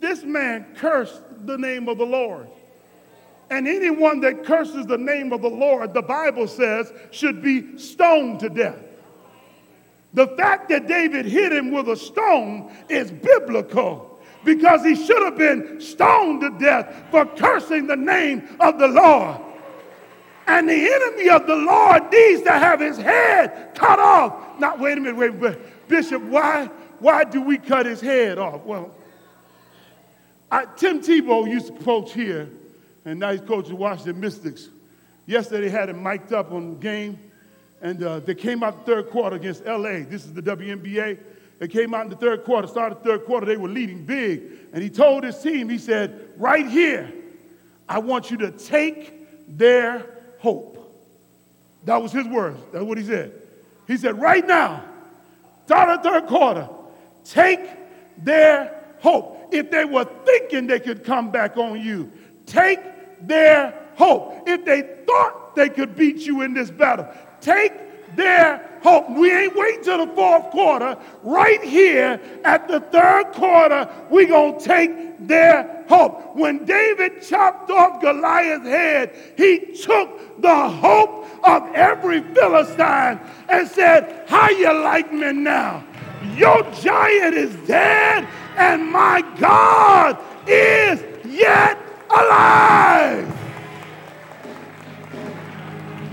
This 0.00 0.24
man 0.24 0.74
cursed 0.74 1.22
the 1.46 1.56
name 1.56 1.88
of 1.88 1.98
the 1.98 2.06
Lord. 2.06 2.48
And 3.50 3.68
anyone 3.68 4.20
that 4.22 4.44
curses 4.44 4.86
the 4.86 4.96
name 4.96 5.32
of 5.32 5.42
the 5.42 5.50
Lord, 5.50 5.92
the 5.92 6.02
Bible 6.02 6.48
says, 6.48 6.92
should 7.10 7.42
be 7.42 7.76
stoned 7.76 8.40
to 8.40 8.48
death. 8.48 8.78
The 10.14 10.26
fact 10.28 10.68
that 10.68 10.86
David 10.86 11.26
hit 11.26 11.52
him 11.52 11.72
with 11.72 11.88
a 11.88 11.96
stone 11.96 12.70
is 12.88 13.10
biblical 13.10 14.20
because 14.44 14.84
he 14.84 14.94
should 14.94 15.22
have 15.22 15.38
been 15.38 15.80
stoned 15.80 16.40
to 16.42 16.50
death 16.58 16.94
for 17.10 17.24
cursing 17.24 17.86
the 17.86 17.96
name 17.96 18.56
of 18.60 18.78
the 18.78 18.88
Lord. 18.88 19.40
And 20.46 20.68
the 20.68 20.74
enemy 20.74 21.30
of 21.30 21.46
the 21.46 21.56
Lord 21.56 22.10
needs 22.12 22.42
to 22.42 22.52
have 22.52 22.80
his 22.80 22.98
head 22.98 23.74
cut 23.74 23.98
off. 23.98 24.58
Now, 24.58 24.76
wait 24.76 24.98
a 24.98 25.00
minute, 25.00 25.16
wait, 25.16 25.34
wait. 25.34 25.88
Bishop, 25.88 26.22
why, 26.22 26.66
why 26.98 27.24
do 27.24 27.40
we 27.40 27.58
cut 27.58 27.86
his 27.86 28.00
head 28.00 28.38
off? 28.38 28.64
Well, 28.64 28.92
I, 30.50 30.66
Tim 30.76 31.00
Tebow 31.00 31.48
used 31.48 31.68
to 31.68 31.84
coach 31.84 32.12
here, 32.12 32.50
and 33.04 33.20
now 33.20 33.30
he's 33.30 33.40
coaching 33.40 33.78
Washington 33.78 34.20
Mystics. 34.20 34.68
Yesterday, 35.24 35.68
had 35.68 35.88
him 35.88 36.02
mic'd 36.02 36.32
up 36.32 36.52
on 36.52 36.74
the 36.74 36.76
game, 36.76 37.18
and 37.82 38.02
uh, 38.02 38.20
they 38.20 38.34
came 38.34 38.62
out 38.62 38.86
the 38.86 38.92
third 38.94 39.10
quarter 39.10 39.36
against 39.36 39.66
LA. 39.66 40.04
This 40.08 40.24
is 40.24 40.32
the 40.32 40.40
WNBA. 40.40 41.18
They 41.58 41.68
came 41.68 41.94
out 41.94 42.04
in 42.04 42.10
the 42.10 42.16
third 42.16 42.44
quarter, 42.44 42.68
started 42.68 43.00
the 43.00 43.04
third 43.04 43.24
quarter, 43.24 43.44
they 43.44 43.56
were 43.56 43.68
leading 43.68 44.04
big. 44.04 44.42
And 44.72 44.82
he 44.82 44.88
told 44.88 45.24
his 45.24 45.38
team, 45.40 45.68
he 45.68 45.78
said, 45.78 46.30
Right 46.36 46.66
here, 46.66 47.12
I 47.88 47.98
want 47.98 48.30
you 48.30 48.36
to 48.38 48.52
take 48.52 49.58
their 49.58 50.06
hope. 50.38 50.78
That 51.84 52.00
was 52.00 52.12
his 52.12 52.26
words. 52.26 52.58
That's 52.72 52.84
what 52.84 52.98
he 52.98 53.04
said. 53.04 53.32
He 53.88 53.96
said, 53.96 54.20
Right 54.20 54.46
now, 54.46 54.84
start 55.66 56.02
the 56.02 56.08
third 56.08 56.26
quarter, 56.26 56.68
take 57.24 57.60
their 58.18 58.80
hope. 59.00 59.48
If 59.50 59.70
they 59.70 59.84
were 59.84 60.06
thinking 60.24 60.68
they 60.68 60.80
could 60.80 61.04
come 61.04 61.32
back 61.32 61.56
on 61.56 61.80
you, 61.80 62.10
take 62.46 62.80
their 63.20 63.74
hope. 63.96 64.44
If 64.46 64.64
they 64.64 64.82
thought 65.04 65.56
they 65.56 65.68
could 65.68 65.96
beat 65.96 66.18
you 66.18 66.42
in 66.42 66.54
this 66.54 66.70
battle, 66.70 67.06
take 67.42 67.72
their 68.16 68.68
hope. 68.82 69.10
We 69.10 69.32
ain't 69.32 69.54
waiting 69.54 69.84
till 69.84 70.06
the 70.06 70.12
fourth 70.14 70.50
quarter. 70.50 70.96
Right 71.22 71.62
here 71.62 72.20
at 72.44 72.68
the 72.68 72.80
third 72.80 73.32
quarter, 73.32 73.88
we 74.10 74.26
going 74.26 74.58
to 74.58 74.64
take 74.64 75.26
their 75.26 75.84
hope. 75.88 76.36
When 76.36 76.64
David 76.64 77.22
chopped 77.22 77.70
off 77.70 78.00
Goliath's 78.00 78.66
head, 78.66 79.14
he 79.36 79.76
took 79.76 80.40
the 80.40 80.68
hope 80.68 81.26
of 81.46 81.74
every 81.74 82.22
Philistine 82.34 83.20
and 83.48 83.68
said, 83.68 84.24
How 84.28 84.50
you 84.50 84.72
like 84.72 85.12
me 85.12 85.32
now? 85.32 85.84
Your 86.36 86.62
giant 86.72 87.34
is 87.34 87.54
dead, 87.66 88.26
and 88.56 88.90
my 88.90 89.22
God 89.38 90.18
is 90.46 91.02
yet 91.26 91.78
alive. 92.10 93.41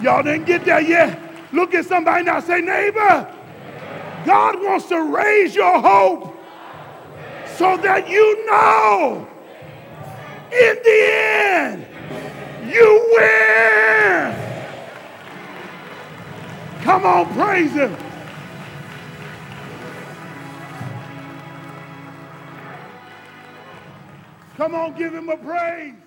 Y'all 0.01 0.23
didn't 0.23 0.45
get 0.45 0.63
there 0.65 0.81
yet. 0.81 1.19
Look 1.51 1.73
at 1.73 1.85
somebody 1.85 2.23
now. 2.23 2.39
Say, 2.39 2.61
neighbor, 2.61 3.35
God 4.25 4.61
wants 4.61 4.87
to 4.87 5.01
raise 5.01 5.55
your 5.55 5.79
hope 5.79 6.35
so 7.57 7.75
that 7.77 8.09
you 8.09 8.45
know 8.45 9.27
in 10.51 10.75
the 10.83 11.07
end 11.11 11.85
you 12.65 13.05
win. 13.13 14.35
Come 16.83 17.05
on, 17.05 17.33
praise 17.33 17.73
Him. 17.73 17.95
Come 24.55 24.75
on, 24.75 24.97
give 24.97 25.13
Him 25.13 25.29
a 25.29 25.37
praise. 25.37 25.98